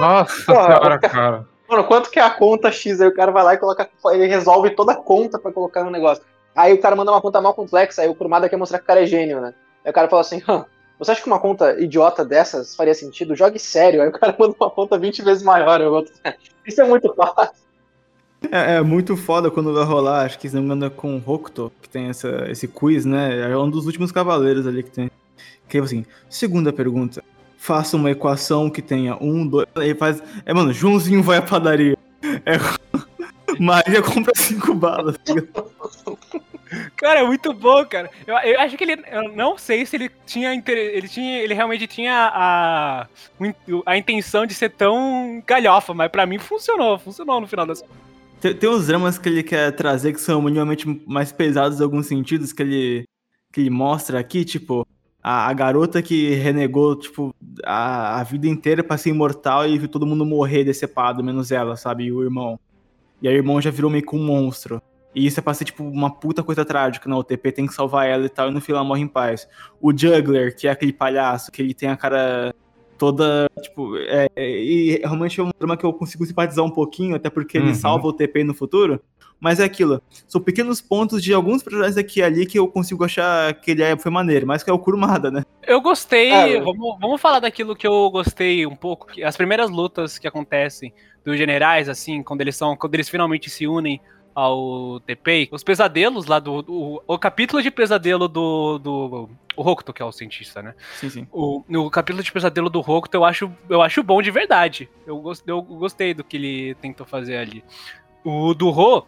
Nossa 0.00 0.34
senhora, 0.44 0.98
cara. 0.98 1.46
Quanto 1.90 2.08
que 2.08 2.20
é 2.20 2.22
a 2.22 2.30
conta 2.30 2.70
X? 2.70 3.00
Aí 3.00 3.08
o 3.08 3.12
cara 3.12 3.32
vai 3.32 3.42
lá 3.42 3.54
e 3.54 3.58
coloca. 3.58 3.90
Ele 4.12 4.24
resolve 4.28 4.70
toda 4.76 4.92
a 4.92 4.94
conta 4.94 5.40
pra 5.40 5.50
colocar 5.50 5.82
no 5.82 5.90
negócio. 5.90 6.22
Aí 6.54 6.72
o 6.72 6.80
cara 6.80 6.94
manda 6.94 7.10
uma 7.10 7.20
conta 7.20 7.40
mal 7.40 7.52
complexa, 7.52 8.02
aí 8.02 8.08
o 8.08 8.14
Kurumada 8.14 8.48
quer 8.48 8.56
mostrar 8.56 8.78
que 8.78 8.84
o 8.84 8.86
cara 8.86 9.02
é 9.02 9.06
gênio, 9.06 9.40
né? 9.40 9.52
Aí 9.84 9.90
o 9.90 9.92
cara 9.92 10.08
fala 10.08 10.22
assim, 10.22 10.40
Hã, 10.48 10.64
você 11.00 11.10
acha 11.10 11.20
que 11.20 11.26
uma 11.26 11.40
conta 11.40 11.80
idiota 11.80 12.24
dessas 12.24 12.76
faria 12.76 12.94
sentido? 12.94 13.34
Jogue 13.34 13.58
sério. 13.58 14.02
Aí 14.02 14.08
o 14.08 14.12
cara 14.12 14.32
manda 14.38 14.54
uma 14.60 14.70
conta 14.70 14.96
20 14.96 15.20
vezes 15.22 15.42
maior. 15.42 15.80
Eu 15.80 16.06
Isso 16.64 16.80
é 16.80 16.84
muito 16.84 17.12
fácil. 17.12 17.56
É, 18.52 18.76
é 18.76 18.82
muito 18.82 19.16
foda 19.16 19.50
quando 19.50 19.74
vai 19.74 19.82
rolar, 19.82 20.24
acho 20.24 20.38
que 20.38 20.48
se 20.48 20.54
não 20.54 20.62
me 20.62 20.66
engano 20.68 20.86
é 20.86 20.90
com 20.90 21.16
o 21.16 21.22
Hokuto, 21.26 21.72
que 21.82 21.88
tem 21.88 22.08
essa, 22.08 22.48
esse 22.48 22.68
quiz, 22.68 23.04
né? 23.04 23.50
É 23.50 23.58
um 23.58 23.68
dos 23.68 23.86
últimos 23.86 24.12
cavaleiros 24.12 24.64
ali 24.64 24.84
que 24.84 24.92
tem. 24.92 25.10
Que 25.68 25.78
é 25.78 25.80
assim, 25.80 26.06
segunda 26.28 26.72
pergunta. 26.72 27.20
Faça 27.60 27.94
uma 27.94 28.10
equação 28.10 28.70
que 28.70 28.80
tenha 28.80 29.18
um, 29.20 29.46
dois. 29.46 29.66
Aí 29.74 29.94
faz. 29.94 30.22
É, 30.46 30.54
mano, 30.54 30.72
Joãozinho 30.72 31.22
vai 31.22 31.36
à 31.36 31.42
padaria. 31.42 31.94
É. 32.46 32.56
Maria 33.60 34.00
compra 34.00 34.32
cinco 34.34 34.72
balas. 34.72 35.16
Cara, 36.96 37.20
é 37.20 37.22
muito 37.22 37.52
bom, 37.52 37.84
cara. 37.84 38.10
Eu, 38.26 38.34
eu 38.34 38.60
acho 38.60 38.78
que 38.78 38.84
ele. 38.84 39.04
Eu 39.12 39.36
não 39.36 39.58
sei 39.58 39.84
se 39.84 39.94
ele 39.94 40.10
tinha. 40.24 40.54
Ele 40.54 41.06
tinha. 41.06 41.42
Ele 41.42 41.52
realmente 41.52 41.86
tinha 41.86 42.30
a. 42.32 43.06
A 43.84 43.98
intenção 43.98 44.46
de 44.46 44.54
ser 44.54 44.70
tão 44.70 45.42
galhofa, 45.46 45.92
mas 45.92 46.10
pra 46.10 46.24
mim 46.24 46.38
funcionou. 46.38 46.98
Funcionou 46.98 47.42
no 47.42 47.46
final 47.46 47.66
das 47.66 47.82
contas. 47.82 47.96
Tem, 48.40 48.54
tem 48.54 48.70
uns 48.70 48.86
dramas 48.86 49.18
que 49.18 49.28
ele 49.28 49.42
quer 49.42 49.70
trazer 49.72 50.14
que 50.14 50.20
são 50.20 50.40
minimamente 50.40 50.86
mais 51.06 51.30
pesados 51.30 51.78
em 51.78 51.82
alguns 51.82 52.06
sentidos 52.06 52.54
que 52.54 52.62
ele, 52.62 53.04
que 53.52 53.60
ele 53.60 53.68
mostra 53.68 54.18
aqui, 54.18 54.46
tipo, 54.46 54.86
a, 55.22 55.48
a 55.48 55.52
garota 55.52 56.02
que 56.02 56.34
renegou, 56.34 56.96
tipo, 56.96 57.34
a, 57.64 58.20
a 58.20 58.22
vida 58.22 58.48
inteira 58.48 58.82
pra 58.82 58.96
ser 58.96 59.10
imortal 59.10 59.66
e 59.66 59.78
viu 59.78 59.88
todo 59.88 60.06
mundo 60.06 60.24
morrer 60.24 60.64
decepado, 60.64 61.22
menos 61.22 61.50
ela, 61.50 61.76
sabe? 61.76 62.04
E 62.04 62.12
o 62.12 62.22
irmão. 62.22 62.58
E 63.20 63.28
aí 63.28 63.34
o 63.34 63.38
irmão 63.38 63.60
já 63.60 63.70
virou 63.70 63.90
meio 63.90 64.04
que 64.04 64.16
um 64.16 64.24
monstro. 64.24 64.82
E 65.14 65.26
isso 65.26 65.40
é 65.40 65.42
pra 65.42 65.52
ser, 65.52 65.64
tipo, 65.64 65.84
uma 65.84 66.10
puta 66.10 66.42
coisa 66.42 66.64
trágica, 66.64 67.08
não, 67.08 67.18
o 67.18 67.24
TP 67.24 67.52
tem 67.52 67.66
que 67.66 67.74
salvar 67.74 68.08
ela 68.08 68.26
e 68.26 68.28
tal, 68.28 68.48
e 68.48 68.52
no 68.52 68.60
final 68.60 68.84
morre 68.84 69.02
em 69.02 69.08
paz. 69.08 69.48
O 69.80 69.96
Juggler, 69.96 70.56
que 70.56 70.68
é 70.68 70.70
aquele 70.70 70.92
palhaço, 70.92 71.50
que 71.50 71.60
ele 71.60 71.74
tem 71.74 71.88
a 71.88 71.96
cara 71.96 72.54
toda, 73.00 73.50
tipo, 73.62 73.96
é, 73.96 74.28
é, 74.36 74.62
e 74.62 74.98
realmente 74.98 75.40
é 75.40 75.42
um 75.42 75.50
drama 75.58 75.74
que 75.74 75.86
eu 75.86 75.92
consigo 75.94 76.26
simpatizar 76.26 76.62
um 76.62 76.70
pouquinho, 76.70 77.16
até 77.16 77.30
porque 77.30 77.56
ele 77.56 77.68
Uhum. 77.68 77.74
salva 77.74 78.06
o 78.06 78.12
TP 78.12 78.44
no 78.44 78.52
futuro. 78.52 79.00
Mas 79.40 79.58
é 79.58 79.64
aquilo, 79.64 80.02
são 80.28 80.38
pequenos 80.38 80.82
pontos 80.82 81.22
de 81.24 81.32
alguns 81.32 81.62
personagens 81.62 81.96
aqui 81.96 82.20
e 82.20 82.22
ali 82.22 82.44
que 82.44 82.58
eu 82.58 82.68
consigo 82.68 83.02
achar 83.02 83.54
que 83.54 83.70
ele 83.70 83.82
é, 83.82 83.96
foi 83.96 84.12
maneiro, 84.12 84.46
mas 84.46 84.62
que 84.62 84.68
é 84.68 84.72
o 84.72 84.78
Kurumada, 84.78 85.30
né? 85.30 85.44
Eu 85.66 85.80
gostei. 85.80 86.30
É, 86.30 86.60
vamos, 86.60 86.98
vamos 87.00 87.18
falar 87.18 87.40
daquilo 87.40 87.74
que 87.74 87.86
eu 87.86 88.10
gostei 88.10 88.66
um 88.66 88.76
pouco. 88.76 89.06
que 89.06 89.24
As 89.24 89.38
primeiras 89.38 89.70
lutas 89.70 90.18
que 90.18 90.28
acontecem 90.28 90.92
dos 91.24 91.38
generais, 91.38 91.88
assim, 91.88 92.22
quando 92.22 92.42
eles 92.42 92.54
são. 92.54 92.76
Quando 92.76 92.94
eles 92.96 93.08
finalmente 93.08 93.48
se 93.48 93.66
unem 93.66 93.98
ao 94.34 95.00
TPI, 95.00 95.48
os 95.50 95.62
pesadelos 95.64 96.26
lá 96.26 96.38
do. 96.38 96.62
do- 96.62 97.02
o 97.06 97.18
capítulo 97.18 97.62
de 97.62 97.70
pesadelo 97.70 98.28
do. 98.28 98.78
do 98.78 99.30
o 99.56 99.68
Hokuto, 99.68 99.92
que 99.92 100.00
é 100.00 100.04
o 100.04 100.12
cientista, 100.12 100.62
né? 100.62 100.74
Sim, 100.94 101.10
sim. 101.10 101.26
O, 101.32 101.62
no 101.68 101.90
capítulo 101.90 102.22
de 102.22 102.32
pesadelo 102.32 102.70
do 102.70 102.78
Hokuto, 102.80 103.16
eu 103.16 103.24
acho, 103.24 103.50
eu 103.68 103.82
acho 103.82 104.02
bom 104.02 104.22
de 104.22 104.30
verdade. 104.30 104.88
Eu, 105.06 105.18
gos- 105.20 105.42
eu 105.46 105.60
gostei 105.60 106.14
do 106.14 106.22
que 106.24 106.36
ele 106.36 106.74
tentou 106.76 107.04
fazer 107.06 107.36
ali. 107.36 107.62
O 108.24 108.54
do 108.54 108.70
Ro, 108.70 109.06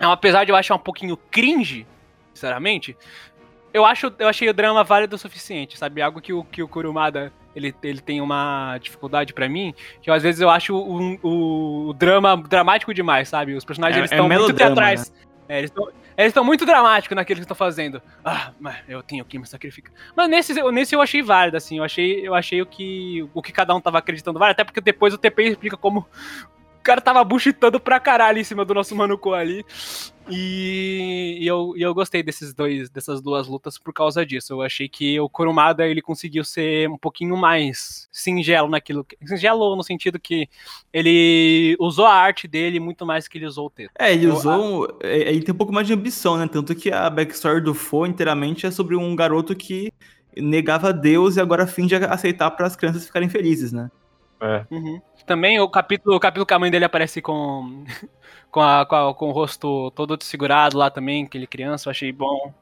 é, 0.00 0.04
apesar 0.06 0.44
de 0.44 0.52
eu 0.52 0.56
achar 0.56 0.74
um 0.76 0.78
pouquinho 0.78 1.16
cringe, 1.16 1.86
sinceramente, 2.32 2.96
eu, 3.74 3.84
acho, 3.84 4.12
eu 4.18 4.28
achei 4.28 4.48
o 4.48 4.54
drama 4.54 4.84
válido 4.84 5.16
o 5.16 5.18
suficiente, 5.18 5.76
sabe? 5.76 6.00
Algo 6.00 6.20
que 6.20 6.32
o, 6.32 6.44
que 6.44 6.62
o 6.62 6.68
Kurumada 6.68 7.32
ele, 7.54 7.74
ele 7.82 8.00
tem 8.00 8.20
uma 8.20 8.78
dificuldade 8.78 9.32
pra 9.32 9.48
mim, 9.48 9.74
que 10.00 10.10
às 10.10 10.22
vezes 10.22 10.40
eu 10.40 10.50
acho 10.50 10.74
o, 10.74 11.18
o, 11.22 11.88
o 11.88 11.92
drama 11.92 12.36
dramático 12.36 12.92
demais, 12.94 13.28
sabe? 13.28 13.54
Os 13.54 13.64
personagens 13.64 13.96
É- 13.96 14.00
eles 14.00 14.12
é 14.12 14.14
estão 14.14 14.26
muito 14.28 14.40
melodrama, 14.40 14.74
teatrais. 14.74 15.12
É, 15.48 15.58
eles 15.58 15.72
estão 16.28 16.44
muito 16.44 16.64
dramáticos 16.64 17.14
naquilo 17.16 17.38
que 17.40 17.44
estão 17.44 17.56
fazendo. 17.56 18.00
Ah, 18.24 18.52
mas 18.60 18.76
eu 18.88 19.02
tenho 19.02 19.24
que 19.24 19.38
me 19.38 19.46
sacrificar. 19.46 19.92
Mas 20.16 20.28
nesse, 20.28 20.54
nesse 20.70 20.94
eu 20.94 21.00
achei 21.00 21.22
válido, 21.22 21.56
assim. 21.56 21.78
Eu 21.78 21.84
achei, 21.84 22.26
eu 22.26 22.34
achei 22.34 22.62
o 22.62 22.66
que 22.66 23.28
o 23.34 23.42
que 23.42 23.52
cada 23.52 23.74
um 23.74 23.80
tava 23.80 23.98
acreditando 23.98 24.38
válido. 24.38 24.52
Até 24.52 24.64
porque 24.64 24.80
depois 24.80 25.12
o 25.12 25.18
TP 25.18 25.42
explica 25.44 25.76
como 25.76 26.06
cara 26.82 27.00
tava 27.00 27.22
buchitando 27.24 27.78
pra 27.80 27.98
caralho 28.00 28.38
em 28.38 28.44
cima 28.44 28.64
do 28.64 28.74
nosso 28.74 28.94
Manuco 28.94 29.32
ali. 29.32 29.64
E, 30.30 31.38
e 31.40 31.46
eu, 31.46 31.74
e 31.76 31.82
eu 31.82 31.92
gostei 31.92 32.22
desses 32.22 32.54
dois, 32.54 32.88
dessas 32.88 33.20
duas 33.20 33.48
lutas 33.48 33.76
por 33.78 33.92
causa 33.92 34.24
disso. 34.24 34.52
Eu 34.52 34.62
achei 34.62 34.88
que 34.88 35.18
o 35.18 35.28
Kurumada 35.28 35.86
ele 35.86 36.00
conseguiu 36.00 36.44
ser 36.44 36.88
um 36.88 36.96
pouquinho 36.96 37.36
mais 37.36 38.08
singelo 38.12 38.68
naquilo. 38.68 39.04
que- 39.04 39.16
Singelo 39.26 39.74
no 39.76 39.82
sentido 39.82 40.18
que 40.20 40.48
ele 40.92 41.76
usou 41.80 42.06
a 42.06 42.14
arte 42.14 42.46
dele 42.46 42.78
muito 42.80 43.04
mais 43.04 43.26
que 43.26 43.38
ele 43.38 43.46
usou 43.46 43.66
o 43.66 43.70
texto. 43.70 43.92
É, 43.98 44.12
ele 44.12 44.26
usou. 44.28 44.96
é, 45.02 45.32
Ele 45.32 45.42
tem 45.42 45.54
um 45.54 45.58
pouco 45.58 45.72
mais 45.72 45.86
de 45.86 45.92
ambição, 45.92 46.36
né? 46.36 46.48
Tanto 46.50 46.74
que 46.74 46.90
a 46.92 47.08
backstory 47.10 47.60
do 47.60 47.74
Fo 47.74 48.06
inteiramente 48.06 48.66
é 48.66 48.70
sobre 48.70 48.96
um 48.96 49.14
garoto 49.16 49.54
que 49.56 49.92
negava 50.36 50.92
Deus 50.92 51.36
e 51.36 51.40
agora 51.40 51.66
finge 51.66 51.94
aceitar 51.96 52.50
para 52.52 52.66
as 52.66 52.76
crianças 52.76 53.04
ficarem 53.04 53.28
felizes, 53.28 53.72
né? 53.72 53.90
É. 54.42 54.66
Uhum. 54.70 55.00
Também 55.24 55.60
o 55.60 55.68
capítulo, 55.68 56.16
o 56.16 56.20
capítulo 56.20 56.44
que 56.44 56.52
a 56.52 56.58
mãe 56.58 56.70
dele 56.70 56.84
aparece 56.84 57.22
com, 57.22 57.84
com, 58.50 58.60
a- 58.60 58.84
com, 58.84 58.96
a- 58.96 59.14
com 59.14 59.28
o 59.28 59.32
rosto 59.32 59.90
todo 59.92 60.16
desfigurado 60.16 60.76
lá 60.76 60.90
também, 60.90 61.24
aquele 61.24 61.46
criança, 61.46 61.88
eu 61.88 61.92
achei 61.92 62.10
bom. 62.12 62.52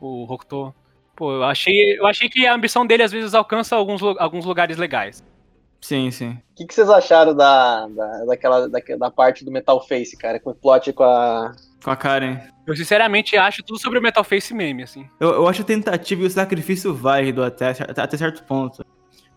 O 0.00 0.24
Hokuto. 0.32 0.74
Pô, 1.14 1.30
eu 1.32 1.44
achei, 1.44 1.98
eu 1.98 2.06
achei 2.06 2.28
que 2.28 2.46
a 2.46 2.54
ambição 2.54 2.84
dele 2.86 3.02
às 3.04 3.12
vezes 3.12 3.34
alcança 3.34 3.76
alguns, 3.76 4.02
alguns 4.18 4.44
lugares 4.44 4.76
legais. 4.76 5.22
Sim, 5.80 6.10
sim. 6.10 6.30
O 6.30 6.54
que, 6.56 6.66
que 6.66 6.74
vocês 6.74 6.88
acharam 6.88 7.34
da, 7.34 7.86
da, 7.88 8.24
daquela, 8.24 8.68
da, 8.68 8.80
da 8.98 9.10
parte 9.10 9.44
do 9.44 9.50
Metal 9.50 9.78
Face, 9.86 10.16
cara? 10.16 10.40
Com 10.40 10.50
o 10.50 10.54
plot 10.54 10.92
com 10.94 11.04
a. 11.04 11.52
Com 11.84 11.90
a 11.90 11.96
Karen. 11.96 12.38
Eu 12.66 12.74
sinceramente 12.74 13.36
acho 13.36 13.62
tudo 13.62 13.78
sobre 13.78 13.98
o 13.98 14.02
Metal 14.02 14.24
Face 14.24 14.54
meme, 14.54 14.82
assim. 14.82 15.06
Eu, 15.20 15.28
eu 15.34 15.46
acho 15.48 15.60
a 15.60 15.64
tentativa 15.66 16.22
e 16.22 16.26
o 16.26 16.30
sacrifício 16.30 16.94
válido 16.94 17.44
até, 17.44 17.68
até 17.96 18.16
certo 18.16 18.42
ponto. 18.44 18.82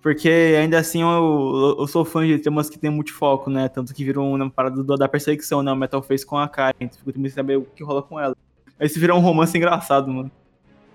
Porque 0.02 0.30
ainda 0.60 0.80
assim 0.80 1.02
eu, 1.02 1.76
eu 1.80 1.88
sou 1.88 2.06
fã 2.06 2.26
de 2.26 2.40
temas 2.40 2.70
que 2.70 2.78
tem 2.78 2.90
multifoco, 2.90 3.50
né? 3.50 3.68
Tanto 3.68 3.94
que 3.94 4.04
virou 4.04 4.34
uma 4.34 4.50
parada 4.50 4.82
do, 4.84 4.96
da 4.96 5.08
perseguição, 5.08 5.62
né? 5.62 5.72
O 5.72 5.76
Metal 5.76 6.02
Face 6.02 6.26
com 6.26 6.38
a 6.38 6.48
Karen. 6.48 6.74
Então 6.80 7.00
fico 7.00 7.12
tentando 7.12 7.30
saber 7.32 7.58
o 7.58 7.64
que 7.64 7.84
rola 7.84 8.02
com 8.02 8.20
ela. 8.20 8.36
Aí 8.80 8.88
se 8.88 9.00
virou 9.00 9.18
um 9.18 9.22
romance 9.22 9.58
engraçado, 9.58 10.08
mano. 10.08 10.32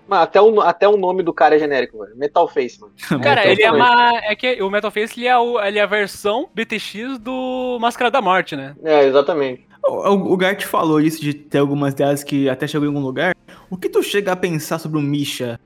Mano, 0.07 0.23
até 0.23 0.41
o, 0.41 0.61
até 0.61 0.87
o 0.87 0.97
nome 0.97 1.23
do 1.23 1.33
cara 1.33 1.55
é 1.55 1.59
genérico, 1.59 1.97
mano. 1.97 2.15
Metal 2.15 2.47
Face, 2.47 2.79
mano. 2.79 2.93
Cara, 3.21 3.41
Metal 3.41 3.51
ele 3.51 3.63
é 3.63 3.71
uma. 3.71 4.11
É 4.23 4.35
que 4.35 4.61
o 4.61 4.69
Metal 4.69 4.91
Face 4.91 5.19
ele 5.19 5.27
é, 5.27 5.37
o, 5.37 5.61
ele 5.61 5.79
é 5.79 5.81
a 5.81 5.87
versão 5.87 6.49
BTX 6.53 7.17
do 7.19 7.77
Máscara 7.79 8.11
da 8.11 8.21
Morte, 8.21 8.55
né? 8.55 8.75
É, 8.83 9.05
exatamente. 9.05 9.65
O, 9.85 10.09
o, 10.09 10.33
o 10.33 10.37
Gart 10.37 10.63
falou 10.65 10.99
isso 10.99 11.21
de 11.21 11.33
ter 11.33 11.57
algumas 11.57 11.93
delas 11.93 12.23
que 12.23 12.49
até 12.49 12.67
chegou 12.67 12.85
em 12.85 12.89
algum 12.89 13.05
lugar. 13.05 13.35
O 13.69 13.77
que 13.77 13.89
tu 13.89 14.03
chega 14.03 14.31
a 14.31 14.35
pensar 14.35 14.79
sobre 14.79 14.97
o 14.97 15.01
Misha? 15.01 15.59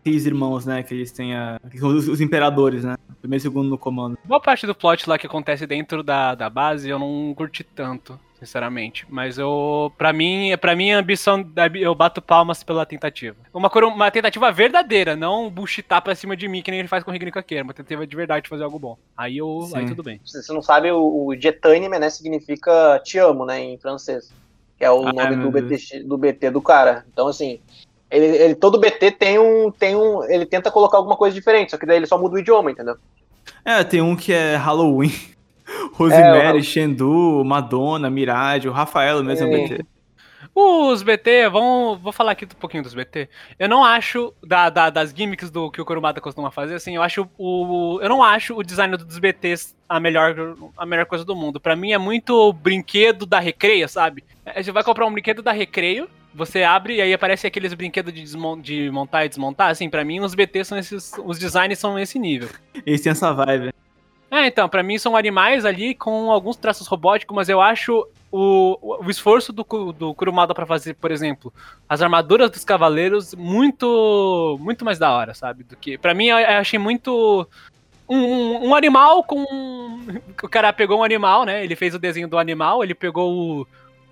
Aqueles 0.00 0.26
irmãos, 0.26 0.64
né? 0.64 0.82
Que 0.82 0.94
eles 0.94 1.12
têm 1.12 1.34
a. 1.34 1.60
que 1.70 1.78
são 1.78 1.88
os, 1.88 2.08
os 2.08 2.20
imperadores, 2.20 2.84
né? 2.84 2.96
Primeiro 3.20 3.40
e 3.40 3.42
segundo 3.42 3.68
no 3.68 3.76
comando. 3.78 4.16
Boa 4.24 4.40
parte 4.40 4.66
do 4.66 4.74
plot 4.74 5.08
lá 5.08 5.18
que 5.18 5.26
acontece 5.26 5.66
dentro 5.66 6.02
da, 6.02 6.34
da 6.34 6.48
base 6.48 6.88
eu 6.88 6.98
não 6.98 7.34
curti 7.36 7.64
tanto, 7.64 8.18
sinceramente. 8.38 9.04
Mas 9.08 9.38
eu. 9.38 9.92
Pra 9.98 10.12
mim, 10.12 10.56
pra 10.60 10.76
mim 10.76 10.92
a 10.92 10.98
ambição. 11.00 11.42
da- 11.42 11.66
Eu 11.66 11.94
bato 11.94 12.22
palmas 12.22 12.62
pela 12.62 12.86
tentativa. 12.86 13.36
Uma, 13.52 13.68
uma 13.68 14.10
tentativa 14.10 14.50
verdadeira, 14.52 15.16
não 15.16 15.50
buchitar 15.50 16.00
pra 16.00 16.14
cima 16.14 16.36
de 16.36 16.46
mim, 16.48 16.62
que 16.62 16.70
nem 16.70 16.78
ele 16.80 16.88
faz 16.88 17.02
com 17.02 17.10
o 17.10 17.12
Rigni 17.12 17.32
Kakeira. 17.32 17.64
Uma 17.64 17.74
tentativa 17.74 18.06
de 18.06 18.16
verdade 18.16 18.44
de 18.44 18.48
fazer 18.48 18.64
algo 18.64 18.78
bom. 18.78 18.96
Aí 19.16 19.36
eu. 19.38 19.62
Sim. 19.62 19.76
Aí 19.78 19.86
tudo 19.86 20.02
bem. 20.04 20.20
Se 20.24 20.40
você 20.42 20.52
não 20.52 20.62
sabe, 20.62 20.90
o, 20.92 21.26
o 21.26 21.34
Jetanime, 21.36 21.98
né, 21.98 22.08
significa 22.08 23.00
te 23.04 23.18
amo, 23.18 23.44
né, 23.44 23.60
em 23.60 23.76
francês. 23.78 24.32
Que 24.78 24.84
é 24.84 24.90
o 24.92 25.08
Ah, 25.08 25.12
nome 25.12 25.36
do, 25.36 25.50
BT, 25.50 26.04
do 26.04 26.16
BT 26.16 26.50
do 26.52 26.62
cara. 26.62 27.04
Então, 27.12 27.26
assim, 27.26 27.58
ele, 28.10 28.26
ele- 28.26 28.54
todo 28.54 28.78
BT 28.80 29.10
tem 29.12 29.38
um, 29.38 29.70
tem 29.70 29.94
um. 29.96 30.22
Ele 30.24 30.46
tenta 30.46 30.70
colocar 30.70 30.96
alguma 30.98 31.16
coisa 31.16 31.34
diferente, 31.34 31.70
só 31.70 31.78
que 31.78 31.86
daí 31.86 31.96
ele 31.96 32.06
só 32.06 32.18
muda 32.18 32.36
o 32.36 32.38
idioma, 32.38 32.70
entendeu? 32.70 32.96
É, 33.64 33.82
tem 33.84 34.00
um 34.00 34.14
que 34.16 34.32
é 34.32 34.56
Halloween. 34.56 35.12
Rosemary, 35.94 36.58
É, 36.58 36.62
Shendu, 36.62 37.42
Madonna, 37.44 38.08
Mirage, 38.08 38.68
o 38.68 38.72
Rafael 38.72 39.22
mesmo 39.22 39.46
é. 39.48 39.68
BT. 39.68 39.84
Os 40.54 41.02
BT, 41.02 41.48
vamos, 41.50 42.00
vou 42.00 42.12
falar 42.12 42.32
aqui 42.32 42.44
um 42.44 42.48
pouquinho 42.48 42.82
dos 42.82 42.94
BT. 42.94 43.28
Eu 43.58 43.68
não 43.68 43.84
acho, 43.84 44.32
da, 44.42 44.70
da- 44.70 44.90
das 44.90 45.10
gimmicks 45.16 45.50
do 45.50 45.70
que 45.70 45.80
o 45.80 45.84
Kurumada 45.84 46.20
costuma 46.20 46.50
fazer, 46.50 46.74
assim, 46.76 46.96
eu 46.96 47.02
acho 47.02 47.28
o. 47.36 47.98
Eu 48.00 48.08
não 48.08 48.22
acho 48.22 48.56
o 48.56 48.62
design 48.62 48.96
dos 48.96 49.18
BTs 49.18 49.74
a 49.88 50.00
melhor, 50.00 50.56
a 50.76 50.86
melhor 50.86 51.06
coisa 51.06 51.24
do 51.24 51.36
mundo. 51.36 51.60
Pra 51.60 51.76
mim 51.76 51.92
é 51.92 51.98
muito 51.98 52.52
brinquedo 52.54 53.26
da 53.26 53.38
recreio, 53.38 53.88
sabe? 53.88 54.24
Você 54.56 54.72
vai 54.72 54.82
comprar 54.82 55.06
um 55.06 55.12
brinquedo 55.12 55.42
da 55.42 55.52
recreio, 55.52 56.08
você 56.38 56.62
abre 56.62 56.96
e 56.96 57.00
aí 57.02 57.12
aparece 57.12 57.46
aqueles 57.46 57.74
brinquedos 57.74 58.12
de, 58.14 58.24
de 58.62 58.90
montar 58.90 59.24
e 59.26 59.28
desmontar. 59.28 59.70
Assim, 59.70 59.90
pra 59.90 60.04
mim 60.04 60.20
os 60.20 60.34
BT 60.34 60.64
são 60.64 60.78
esses. 60.78 61.12
Os 61.24 61.38
designs 61.38 61.78
são 61.78 61.98
esse 61.98 62.18
nível. 62.18 62.48
Eles 62.86 63.00
têm 63.02 63.10
essa 63.12 63.32
vibe. 63.34 63.74
É, 64.30 64.46
então, 64.46 64.68
pra 64.68 64.82
mim 64.82 64.98
são 64.98 65.16
animais 65.16 65.64
ali 65.64 65.94
com 65.94 66.30
alguns 66.30 66.56
traços 66.56 66.86
robóticos, 66.86 67.34
mas 67.34 67.48
eu 67.48 67.60
acho 67.62 68.06
o, 68.30 68.78
o 69.02 69.10
esforço 69.10 69.52
do, 69.54 69.64
do 69.92 70.14
Kurumada 70.14 70.54
pra 70.54 70.66
fazer, 70.66 70.94
por 70.94 71.10
exemplo, 71.10 71.52
as 71.88 72.02
armaduras 72.02 72.50
dos 72.50 72.62
cavaleiros 72.62 73.34
muito 73.34 74.58
muito 74.60 74.84
mais 74.84 74.98
da 74.98 75.10
hora, 75.12 75.32
sabe? 75.32 75.64
Do 75.64 75.74
que 75.76 75.96
para 75.96 76.12
mim 76.12 76.26
eu, 76.26 76.38
eu 76.38 76.58
achei 76.58 76.78
muito 76.78 77.48
um, 78.06 78.18
um- 78.18 78.68
um 78.68 78.74
animal 78.74 79.24
com 79.24 79.42
o 80.42 80.48
cara 80.48 80.74
pegou 80.74 80.98
um 81.00 81.04
animal, 81.04 81.44
né? 81.46 81.64
Ele 81.64 81.74
fez 81.74 81.94
o 81.94 81.98
desenho 81.98 82.28
do 82.28 82.36
animal, 82.38 82.84
ele 82.84 82.94
pegou 82.94 83.32
o, 83.32 83.66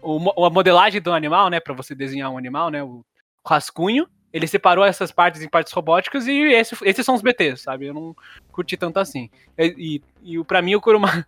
o 0.06 0.44
a 0.46 0.50
modelagem 0.50 1.00
do 1.00 1.12
animal, 1.12 1.48
né, 1.50 1.58
Pra 1.60 1.74
você 1.74 1.94
desenhar 1.94 2.30
um 2.30 2.38
animal, 2.38 2.70
né, 2.70 2.82
o 2.82 3.04
rascunho. 3.46 4.06
Ele 4.32 4.46
separou 4.46 4.84
essas 4.84 5.10
partes 5.10 5.40
em 5.42 5.48
partes 5.48 5.72
robóticas 5.72 6.26
e 6.26 6.32
esse- 6.52 6.76
esses 6.82 7.06
são 7.06 7.14
os 7.14 7.22
BTs, 7.22 7.62
sabe? 7.62 7.86
Eu 7.86 7.94
não 7.94 8.14
curti 8.52 8.76
tanto 8.76 8.98
assim. 8.98 9.30
E, 9.56 10.02
e, 10.22 10.38
e 10.38 10.44
pra 10.44 10.60
mim 10.60 10.74
o 10.74 10.80
Kuruma. 10.80 11.06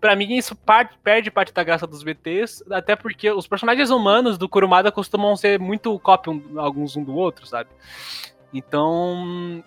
Pra 0.00 0.16
mim, 0.16 0.32
isso 0.34 0.56
parte- 0.56 0.96
perde 1.04 1.30
parte 1.30 1.52
da 1.52 1.62
graça 1.62 1.86
dos 1.86 2.02
BTs, 2.02 2.64
até 2.70 2.96
porque 2.96 3.30
os 3.30 3.46
personagens 3.46 3.90
humanos 3.90 4.38
do 4.38 4.48
Kurumada 4.48 4.90
costumam 4.90 5.36
ser 5.36 5.58
muito 5.60 5.98
cópia 5.98 6.32
um- 6.32 6.58
alguns 6.58 6.96
um 6.96 7.04
do 7.04 7.14
outro, 7.14 7.46
sabe? 7.46 7.68
Então. 8.52 9.62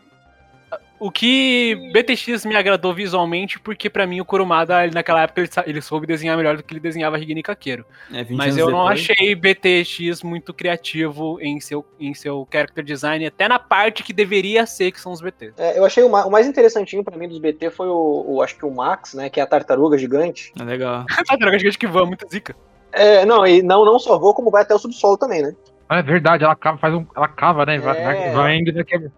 O 0.99 1.11
que 1.11 1.75
BTX 1.91 2.45
me 2.45 2.55
agradou 2.55 2.93
visualmente, 2.93 3.59
porque 3.59 3.89
pra 3.89 4.07
mim 4.07 4.21
o 4.21 4.25
Kurumada, 4.25 4.85
ele, 4.85 4.93
naquela 4.93 5.21
época, 5.23 5.41
ele, 5.41 5.49
ele 5.67 5.81
soube 5.81 6.07
desenhar 6.07 6.37
melhor 6.37 6.55
do 6.55 6.63
que 6.63 6.73
ele 6.73 6.79
desenhava 6.79 7.17
Rigni 7.17 7.43
Kakeiro. 7.43 7.85
É, 8.13 8.23
20 8.23 8.37
Mas 8.37 8.55
eu 8.57 8.69
não 8.71 8.87
depois. 8.87 9.01
achei 9.11 9.35
BTX 9.35 10.23
muito 10.23 10.53
criativo 10.53 11.37
em 11.41 11.59
seu, 11.59 11.85
em 11.99 12.13
seu 12.13 12.47
character 12.49 12.83
design, 12.85 13.25
até 13.25 13.49
na 13.49 13.59
parte 13.59 14.01
que 14.01 14.13
deveria 14.13 14.65
ser, 14.65 14.91
que 14.93 15.01
são 15.01 15.11
os 15.11 15.19
BTs. 15.21 15.53
É, 15.57 15.77
eu 15.77 15.83
achei 15.83 16.01
o, 16.03 16.07
o 16.07 16.31
mais 16.31 16.47
interessantinho 16.47 17.03
pra 17.03 17.17
mim 17.17 17.27
dos 17.27 17.37
BT 17.39 17.69
foi 17.71 17.87
o, 17.89 18.25
o- 18.27 18.41
Acho 18.41 18.55
que 18.57 18.65
o 18.65 18.71
Max, 18.73 19.13
né, 19.13 19.29
que 19.29 19.39
é 19.41 19.43
a 19.43 19.47
tartaruga 19.47 19.97
gigante. 19.97 20.53
É 20.59 20.63
legal. 20.63 21.05
A 21.29 21.35
droga 21.35 21.57
gigante 21.59 21.77
que 21.77 21.87
voa, 21.87 22.05
muita 22.05 22.25
zica. 22.29 22.55
É, 22.93 23.25
não, 23.25 23.45
e 23.45 23.61
não, 23.61 23.83
não 23.83 23.99
só 23.99 24.17
voa, 24.17 24.33
como 24.33 24.49
vai 24.51 24.61
até 24.61 24.73
o 24.73 24.79
subsolo 24.79 25.17
também, 25.17 25.41
né? 25.41 25.53
Ah, 25.89 25.99
é 25.99 26.01
verdade, 26.03 26.43
ela 26.45 26.55
cava, 26.55 26.77
faz 26.77 26.93
um, 26.93 27.05
ela 27.15 27.27
cava, 27.27 27.65
né? 27.65 27.77
Vai, 27.79 27.97
É. 27.97 28.03
vai, 28.05 28.31
vai 28.31 28.55
indo, 28.57 28.85
que- 28.85 29.09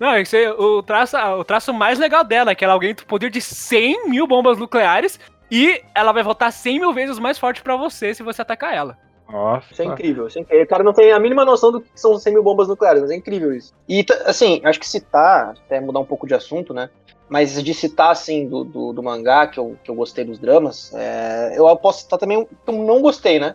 Não, 0.00 0.16
esse 0.16 0.44
é 0.44 0.50
o 0.50 0.82
traço, 0.82 1.18
o 1.18 1.44
traço 1.44 1.74
mais 1.74 1.98
legal 1.98 2.24
dela, 2.24 2.52
é 2.52 2.54
que 2.54 2.64
ela 2.64 2.72
alguém 2.72 2.94
tem 2.94 3.04
poder 3.06 3.28
de 3.28 3.42
100 3.42 4.08
mil 4.08 4.26
bombas 4.26 4.56
nucleares 4.56 5.20
e 5.50 5.82
ela 5.94 6.10
vai 6.10 6.22
voltar 6.22 6.50
100 6.50 6.80
mil 6.80 6.92
vezes 6.94 7.18
mais 7.18 7.38
forte 7.38 7.62
pra 7.62 7.76
você 7.76 8.14
se 8.14 8.22
você 8.22 8.40
atacar 8.40 8.74
ela. 8.74 8.96
Nossa. 9.30 9.66
Isso 9.70 9.82
é 9.82 9.84
incrível, 9.84 10.26
isso 10.26 10.38
é 10.38 10.40
incrível. 10.40 10.64
O 10.64 10.68
cara 10.68 10.82
não 10.82 10.94
tem 10.94 11.12
a 11.12 11.20
mínima 11.20 11.44
noção 11.44 11.70
do 11.70 11.82
que 11.82 11.88
são 11.94 12.18
100 12.18 12.32
mil 12.32 12.42
bombas 12.42 12.66
nucleares, 12.66 13.02
mas 13.02 13.10
é 13.10 13.16
incrível 13.16 13.54
isso. 13.54 13.74
E, 13.86 14.04
assim, 14.24 14.62
acho 14.64 14.80
que 14.80 14.88
citar, 14.88 15.54
até 15.66 15.78
mudar 15.80 16.00
um 16.00 16.04
pouco 16.04 16.26
de 16.26 16.34
assunto, 16.34 16.72
né? 16.72 16.88
Mas 17.28 17.62
de 17.62 17.74
citar, 17.74 18.10
assim, 18.10 18.48
do, 18.48 18.64
do, 18.64 18.92
do 18.92 19.02
mangá, 19.02 19.46
que 19.46 19.60
eu, 19.60 19.76
que 19.84 19.90
eu 19.90 19.94
gostei 19.94 20.24
dos 20.24 20.38
dramas, 20.38 20.92
é, 20.94 21.54
eu 21.56 21.76
posso 21.76 22.00
citar 22.00 22.18
também 22.18 22.38
o 22.38 22.46
que 22.46 22.54
eu 22.66 22.74
não 22.74 23.02
gostei, 23.02 23.38
né? 23.38 23.54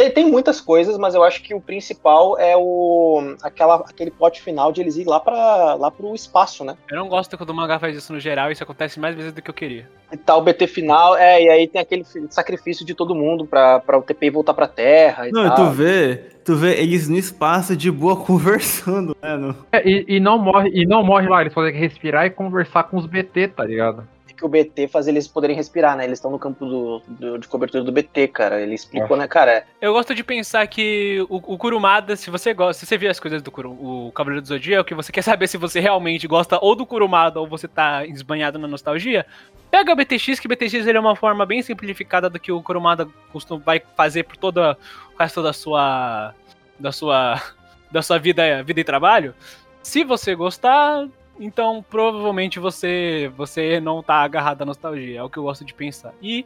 Tem, 0.00 0.10
tem 0.10 0.30
muitas 0.30 0.62
coisas, 0.62 0.96
mas 0.96 1.14
eu 1.14 1.22
acho 1.22 1.42
que 1.42 1.54
o 1.54 1.60
principal 1.60 2.38
é 2.38 2.56
o 2.56 3.34
aquela, 3.42 3.76
aquele 3.86 4.10
plot 4.10 4.40
final 4.40 4.72
de 4.72 4.80
eles 4.80 4.96
ir 4.96 5.06
lá, 5.06 5.20
pra, 5.20 5.74
lá 5.74 5.90
pro 5.90 6.14
espaço, 6.14 6.64
né? 6.64 6.74
Eu 6.90 6.96
não 6.96 7.06
gosto 7.06 7.36
quando 7.36 7.50
o 7.50 7.54
mangá 7.54 7.78
faz 7.78 7.94
isso 7.94 8.10
no 8.10 8.18
geral, 8.18 8.50
isso 8.50 8.62
acontece 8.62 8.98
mais 8.98 9.14
vezes 9.14 9.34
do 9.34 9.42
que 9.42 9.50
eu 9.50 9.54
queria. 9.54 9.86
E 10.10 10.16
tal, 10.16 10.38
o 10.38 10.42
BT 10.42 10.66
final, 10.68 11.16
é, 11.16 11.42
e 11.42 11.50
aí 11.50 11.68
tem 11.68 11.82
aquele 11.82 12.04
sacrifício 12.30 12.84
de 12.86 12.94
todo 12.94 13.14
mundo 13.14 13.44
pra, 13.44 13.78
pra 13.80 13.98
o 13.98 14.02
TPI 14.02 14.30
voltar 14.30 14.54
pra 14.54 14.66
Terra 14.66 15.28
e 15.28 15.32
Não, 15.32 15.44
tal. 15.54 15.56
tu 15.56 15.70
vê, 15.70 16.16
tu 16.44 16.56
vê 16.56 16.80
eles 16.80 17.06
no 17.06 17.18
espaço 17.18 17.76
de 17.76 17.90
boa 17.90 18.16
conversando, 18.24 19.14
né? 19.22 19.36
No... 19.36 19.54
É, 19.70 19.86
e, 19.86 20.16
e 20.16 20.18
não 20.18 20.38
morre, 20.38 20.70
e 20.72 20.86
não 20.86 21.04
morre 21.04 21.28
lá, 21.28 21.42
eles 21.42 21.52
podem 21.52 21.74
respirar 21.74 22.24
e 22.24 22.30
conversar 22.30 22.84
com 22.84 22.96
os 22.96 23.04
BT, 23.04 23.48
tá 23.48 23.64
ligado? 23.64 24.08
Que 24.40 24.46
o 24.46 24.48
BT 24.48 24.88
faz 24.88 25.06
eles 25.06 25.28
poderem 25.28 25.54
respirar, 25.54 25.96
né? 25.96 26.04
Eles 26.04 26.18
estão 26.18 26.30
no 26.30 26.38
campo 26.38 26.64
do, 26.66 27.02
do- 27.06 27.38
de 27.38 27.46
cobertura 27.46 27.84
do 27.84 27.92
BT, 27.92 28.28
cara. 28.28 28.60
Ele 28.60 28.74
explicou, 28.74 29.16
né, 29.16 29.28
cara? 29.28 29.64
Eu 29.80 29.92
gosto 29.92 30.14
de 30.14 30.24
pensar 30.24 30.66
que 30.66 31.24
o, 31.28 31.36
o 31.36 31.58
Kurumada, 31.58 32.16
se 32.16 32.30
você 32.30 32.54
gosta, 32.54 32.80
se 32.80 32.86
você 32.86 32.96
vê 32.96 33.08
as 33.08 33.20
coisas 33.20 33.42
do 33.42 33.50
Kuru, 33.50 33.70
o 33.72 34.10
Cavaleiro 34.12 34.40
do 34.42 34.48
Zodíaco, 34.48 34.92
e 34.92 34.96
você 34.96 35.12
quer 35.12 35.22
saber 35.22 35.46
se 35.46 35.56
você 35.58 35.78
realmente 35.78 36.26
gosta 36.26 36.58
ou 36.62 36.74
do 36.74 36.86
Kurumada 36.86 37.38
ou 37.38 37.46
você 37.46 37.68
tá 37.68 38.04
esbanhado 38.06 38.58
na 38.58 38.66
nostalgia, 38.66 39.26
pega 39.70 39.92
o 39.92 39.96
BTX, 39.96 40.40
que 40.40 40.46
o 40.46 40.48
BTX 40.48 40.72
ele 40.86 40.96
é 40.96 41.00
uma 41.00 41.14
forma 41.14 41.44
bem 41.46 41.62
simplificada 41.62 42.30
do 42.30 42.40
que 42.40 42.50
o 42.50 42.62
Kurumada 42.62 43.06
costuma, 43.32 43.62
vai 43.64 43.80
fazer 43.96 44.24
por 44.24 44.36
todo 44.36 44.58
o 44.58 44.76
resto 45.18 45.42
da 45.42 45.52
sua 45.52 46.34
da 46.78 46.90
sua 46.90 47.40
da 47.92 48.00
sua 48.02 48.18
vida, 48.18 48.62
vida 48.62 48.80
e 48.80 48.84
trabalho. 48.84 49.34
Se 49.82 50.04
você 50.04 50.34
gostar, 50.34 51.06
então 51.40 51.84
provavelmente 51.88 52.58
você 52.60 53.32
você 53.36 53.80
não 53.80 54.02
tá 54.02 54.16
agarrado 54.22 54.62
à 54.62 54.64
nostalgia, 54.66 55.18
é 55.20 55.22
o 55.22 55.30
que 55.30 55.38
eu 55.38 55.42
gosto 55.44 55.64
de 55.64 55.74
pensar. 55.74 56.12
E 56.22 56.44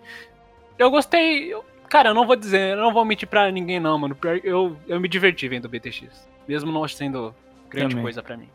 eu 0.78 0.90
gostei, 0.90 1.52
eu- 1.52 1.64
cara, 1.90 2.09
eu 2.11 2.14
não 2.14 2.26
vou 2.26 2.37
dizer, 2.37 2.70
eu 2.72 2.76
não 2.76 2.92
vou 2.92 3.04
mentir 3.04 3.28
pra 3.28 3.50
ninguém 3.50 3.78
não, 3.80 3.98
mano. 3.98 4.16
Eu, 4.42 4.76
eu 4.87 5.00
me 5.00 5.09
diverti 5.09 5.48
vendo 5.48 5.66
o 5.66 5.68
BTX, 5.68 6.28
mesmo 6.48 6.72
não 6.72 6.87
sendo 6.88 7.35
grande 7.68 7.90
Também. 7.90 8.02
coisa 8.04 8.22
pra 8.22 8.37
mim. 8.37 8.48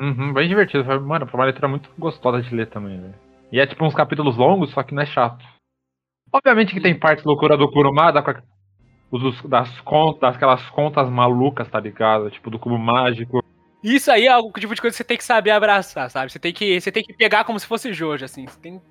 Uhum, 0.00 0.32
bem 0.32 0.48
divertido. 0.48 0.84
Mano, 1.00 1.26
foi 1.26 1.38
uma 1.40 1.46
letra 1.46 1.66
muito 1.68 1.90
gostosa 1.98 2.40
de 2.40 2.54
ler 2.54 2.68
também, 2.68 3.00
velho. 3.00 3.14
E 3.50 3.58
é 3.60 3.66
tipo 3.66 3.84
uns 3.84 3.94
capítulos 3.94 4.36
longos, 4.36 4.70
só 4.70 4.82
que 4.82 4.94
não 4.94 5.02
é 5.02 5.06
chato. 5.06 5.44
Obviamente 6.32 6.74
que 6.74 6.80
tem 6.80 6.98
parte 6.98 7.24
loucura 7.24 7.56
do 7.56 7.70
Kurumada 7.70 8.22
das 9.48 9.80
contas, 9.80 10.36
aquelas 10.36 10.62
contas 10.70 11.08
malucas, 11.08 11.68
tá 11.68 11.80
ligado? 11.80 12.30
Tipo 12.30 12.50
do 12.50 12.58
cubo 12.58 12.78
mágico. 12.78 13.42
Isso 13.82 14.10
aí 14.10 14.26
é 14.26 14.28
algo 14.28 14.50
tipo 14.58 14.74
de 14.74 14.80
coisa 14.80 14.92
que 14.94 14.96
você 14.98 15.04
tem 15.04 15.16
que 15.16 15.24
saber 15.24 15.50
abraçar, 15.50 16.10
sabe? 16.10 16.32
Você 16.32 16.38
tem 16.38 16.52
que, 16.52 16.80
você 16.80 16.90
tem 16.90 17.02
que 17.02 17.12
pegar 17.12 17.44
como 17.44 17.58
se 17.58 17.66
fosse 17.66 17.92
Jojo, 17.92 18.24
assim. 18.24 18.46
Você 18.46 18.58
tem, 18.58 18.82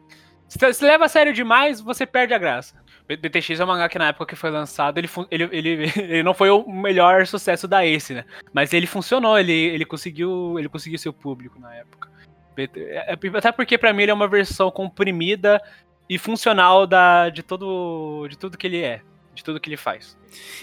se 0.47 0.57
você 0.57 0.85
leva 0.85 1.05
a 1.05 1.09
sério 1.09 1.33
demais, 1.33 1.81
você 1.81 2.05
perde 2.05 2.33
a 2.33 2.37
graça. 2.37 2.81
BTX 3.07 3.59
é 3.59 3.63
um 3.63 3.67
mangá 3.67 3.87
que 3.87 3.97
na 3.99 4.09
época 4.09 4.25
que 4.25 4.35
foi 4.35 4.49
lançado, 4.49 4.97
ele, 4.97 5.09
ele, 5.31 5.43
ele, 5.51 5.91
ele 5.97 6.23
não 6.23 6.33
foi 6.33 6.49
o 6.49 6.67
melhor 6.69 7.25
sucesso 7.25 7.67
da 7.67 7.85
Ace, 7.85 8.13
né? 8.13 8.25
Mas 8.53 8.73
ele 8.73 8.87
funcionou, 8.87 9.37
ele, 9.37 9.53
ele 9.53 9.85
conseguiu 9.85 10.57
ele 10.59 10.69
conseguiu 10.69 10.99
seu 10.99 11.13
público 11.13 11.59
na 11.59 11.73
época. 11.75 12.09
É- 12.57 13.13
é- 13.13 13.37
Até 13.37 13.51
porque 13.51 13.77
pra 13.77 13.93
mim 13.93 14.03
ele 14.03 14.11
é 14.11 14.13
uma 14.13 14.27
versão 14.27 14.71
comprimida 14.71 15.61
e 16.09 16.17
funcional 16.17 16.87
da, 16.87 17.29
de, 17.29 17.43
todo, 17.43 18.25
de 18.29 18.37
tudo 18.37 18.57
que 18.57 18.65
ele 18.67 18.81
é, 18.81 19.01
de 19.33 19.43
tudo 19.43 19.59
que 19.59 19.69
ele 19.69 19.77
faz. 19.77 20.17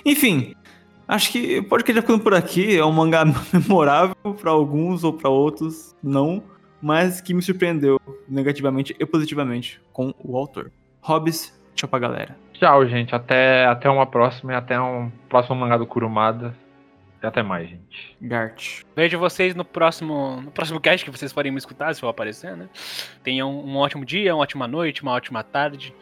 Enfim, 0.05 0.55
acho 1.07 1.33
que 1.33 1.63
pode 1.63 1.85
que 1.85 1.93
já 1.93 2.01
ficando 2.01 2.23
por 2.23 2.35
aqui. 2.35 2.77
É 2.77 2.85
um 2.85 2.93
mangá 2.93 3.25
memorável 3.53 4.17
pra 4.41 4.51
alguns 4.51 5.05
ou 5.05 5.13
pra 5.13 5.29
outros, 5.29 5.95
não. 6.03 6.43
mas 6.81 7.21
que 7.21 7.33
me 7.33 7.41
surpreendeu 7.43 7.99
negativamente 8.29 8.95
e 8.99 9.07
positivamente 9.07 9.81
com 9.93 10.13
o 10.23 10.37
autor. 10.37 10.71
Hobbs, 11.01 11.53
tchau 11.75 11.89
pra 11.89 11.99
galera. 11.99 12.37
Tchau, 12.53 12.87
gente. 12.87 13.15
Até, 13.15 13.67
até 13.67 13.89
uma 13.89 14.07
próxima 14.07 14.53
e 14.53 14.55
até 14.57 14.81
um 14.81 15.11
próximo 15.29 15.57
mangá 15.57 15.77
do 15.77 15.87
Kurumada. 15.87 16.55
E 17.23 17.27
até 17.27 17.43
mais, 17.43 17.69
gente. 17.69 18.17
Gart. 18.21 18.83
Vejo 18.95 19.19
vocês 19.19 19.55
no 19.55 19.65
próximo, 19.65 20.43
no 20.43 20.51
próximo 20.51 20.79
cast 20.79 21.05
que 21.05 21.11
vocês 21.11 21.33
forem 21.33 21.51
me 21.51 21.59
escutar, 21.59 21.95
se 21.95 22.01
for 22.01 22.09
aparecer, 22.09 22.55
né? 22.55 22.69
Tenham 23.23 23.51
um 23.51 23.77
ótimo 23.77 24.05
dia, 24.05 24.35
uma 24.35 24.43
ótima 24.43 24.69
noite, 24.69 25.03
uma 25.03 25.13
ótima 25.13 25.43
tarde. 25.43 25.95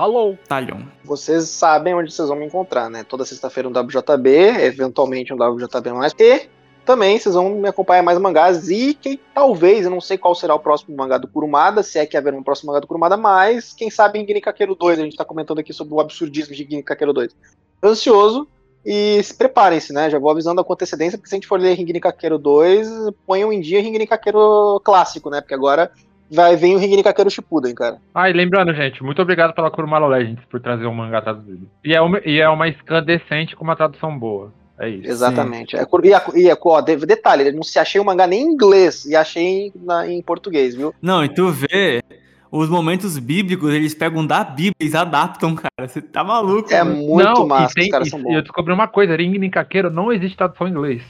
Falou! 0.00 0.38
Talion. 0.48 0.80
Vocês 1.04 1.44
sabem 1.50 1.94
onde 1.94 2.10
vocês 2.10 2.26
vão 2.26 2.38
me 2.38 2.46
encontrar, 2.46 2.88
né? 2.88 3.04
Toda 3.04 3.22
sexta-feira 3.22 3.68
um 3.68 3.70
WJB, 3.70 4.30
eventualmente 4.64 5.30
um 5.30 5.36
WJB 5.36 5.92
mais. 5.92 6.14
E 6.18 6.48
também 6.86 7.18
vocês 7.18 7.34
vão 7.34 7.50
me 7.50 7.68
acompanhar 7.68 8.02
mais 8.02 8.18
mangás 8.18 8.70
e 8.70 8.94
que 8.94 9.20
talvez, 9.34 9.84
eu 9.84 9.90
não 9.90 10.00
sei 10.00 10.16
qual 10.16 10.34
será 10.34 10.54
o 10.54 10.58
próximo 10.58 10.96
mangá 10.96 11.18
do 11.18 11.28
Kurumada, 11.28 11.82
se 11.82 11.98
é 11.98 12.06
que 12.06 12.16
haverá 12.16 12.34
um 12.34 12.42
próximo 12.42 12.68
mangá 12.68 12.80
do 12.80 12.86
Kurumada, 12.86 13.18
mas 13.18 13.74
quem 13.74 13.90
sabe 13.90 14.18
em 14.18 14.40
Kakeru 14.40 14.74
2, 14.74 15.00
a 15.00 15.02
gente 15.02 15.18
tá 15.18 15.24
comentando 15.26 15.58
aqui 15.58 15.74
sobre 15.74 15.92
o 15.92 16.00
absurdismo 16.00 16.54
de 16.54 16.82
Kakeru 16.82 17.12
2. 17.12 17.36
Ansioso 17.84 18.48
e 18.82 19.22
se 19.22 19.34
preparem-se, 19.34 19.92
né? 19.92 20.08
Já 20.08 20.18
vou 20.18 20.30
avisando 20.30 20.64
com 20.64 20.72
antecedência, 20.72 21.18
porque 21.18 21.28
se 21.28 21.34
a 21.34 21.36
gente 21.36 21.46
for 21.46 21.60
ler 21.60 21.74
Ringini 21.74 22.00
Kakeru 22.00 22.38
2, 22.38 22.88
ponham 23.26 23.52
em 23.52 23.60
dia 23.60 24.06
Kakeru 24.06 24.80
clássico, 24.82 25.28
né? 25.28 25.42
Porque 25.42 25.52
agora 25.52 25.92
vai 26.30 26.56
vir 26.56 26.74
o 26.74 26.78
Ringini 26.78 27.02
Kakeru 27.02 27.30
Shippuden, 27.30 27.74
cara. 27.74 27.98
Ah, 28.14 28.30
e 28.30 28.32
lembrando, 28.32 28.72
gente, 28.72 29.02
muito 29.02 29.20
obrigado 29.20 29.52
pela 29.52 29.70
Kurumada 29.70 30.06
Legends 30.06 30.44
por 30.50 30.60
trazer 30.60 30.86
um 30.86 30.94
mangá 30.94 31.20
traduzido. 31.20 31.68
E 31.84 31.94
é 31.94 32.00
uma, 32.00 32.20
e 32.24 32.40
é 32.40 32.48
uma 32.48 32.68
scan 32.68 33.02
decente 33.02 33.56
com 33.56 33.64
uma 33.64 33.76
tradução 33.76 34.16
boa. 34.16 34.52
É 34.78 34.88
isso. 34.88 35.10
Exatamente. 35.10 35.76
É, 35.76 35.80
e, 35.82 36.14
a, 36.14 36.22
e 36.34 36.50
a, 36.50 36.56
ó, 36.58 36.80
detalhe, 36.80 37.52
não 37.52 37.62
se 37.62 37.78
achei 37.78 38.00
o 38.00 38.04
mangá 38.04 38.26
nem 38.26 38.42
em 38.42 38.52
inglês 38.52 39.04
e 39.04 39.14
achei 39.14 39.70
na, 39.76 40.08
em 40.08 40.22
português, 40.22 40.74
viu? 40.74 40.94
Não, 41.02 41.22
e 41.22 41.28
tu 41.28 41.50
vê, 41.50 42.02
os 42.50 42.68
momentos 42.68 43.18
bíblicos, 43.18 43.74
eles 43.74 43.94
pegam 43.94 44.26
da 44.26 44.42
Bíblia, 44.42 44.74
eles 44.80 44.94
adaptam, 44.94 45.54
cara. 45.54 45.86
Você 45.86 46.00
tá 46.00 46.24
maluco. 46.24 46.72
É 46.72 46.82
né? 46.82 46.90
muito 46.90 47.24
não, 47.24 47.46
massa, 47.46 47.72
e 47.72 47.74
tem, 47.74 47.84
os 47.84 47.90
caras 47.90 48.06
e, 48.08 48.10
são 48.10 48.20
e 48.20 48.22
bons. 48.22 48.34
eu 48.34 48.42
descobri 48.42 48.72
uma 48.72 48.88
coisa, 48.88 49.14
Ring 49.14 49.38
Ninkakeiro 49.38 49.90
não 49.90 50.10
existe 50.10 50.36
tradução 50.36 50.66
em 50.66 50.70
inglês. 50.70 51.02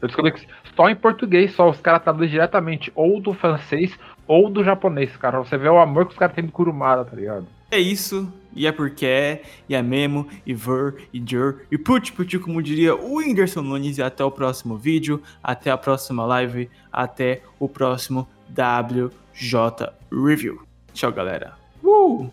Eu 0.00 0.08
descobri 0.08 0.32
que 0.32 0.46
só 0.76 0.88
em 0.88 0.96
português, 0.96 1.52
só 1.52 1.70
os 1.70 1.80
caras 1.80 2.02
traduzem 2.02 2.30
diretamente, 2.30 2.92
ou 2.94 3.20
do 3.20 3.32
francês 3.32 3.96
ou 4.26 4.48
do 4.50 4.64
japonês, 4.64 5.16
cara. 5.16 5.38
Você 5.38 5.56
vê 5.56 5.68
o 5.68 5.78
amor 5.78 6.06
que 6.06 6.12
os 6.12 6.18
caras 6.18 6.34
têm 6.34 6.44
do 6.44 6.52
Kurumada, 6.52 7.04
tá 7.04 7.16
ligado? 7.16 7.46
É 7.70 7.78
isso, 7.78 8.32
e 8.54 8.66
é 8.66 8.72
porque 8.72 9.04
é, 9.04 9.42
e 9.68 9.74
é 9.74 9.82
mesmo, 9.82 10.28
e 10.46 10.54
ver, 10.54 11.08
e 11.12 11.22
jur, 11.26 11.62
e 11.70 11.76
put, 11.76 12.12
put, 12.12 12.38
como 12.38 12.62
diria 12.62 12.94
o 12.94 13.16
Whindersson 13.16 13.62
Nunes, 13.62 13.98
e 13.98 14.02
até 14.02 14.24
o 14.24 14.30
próximo 14.30 14.76
vídeo, 14.76 15.20
até 15.42 15.70
a 15.70 15.76
próxima 15.76 16.24
live, 16.24 16.70
até 16.92 17.42
o 17.58 17.68
próximo 17.68 18.28
WJ 18.48 19.88
Review. 20.12 20.62
Tchau, 20.92 21.10
galera. 21.10 21.54
Uh! 21.82 22.28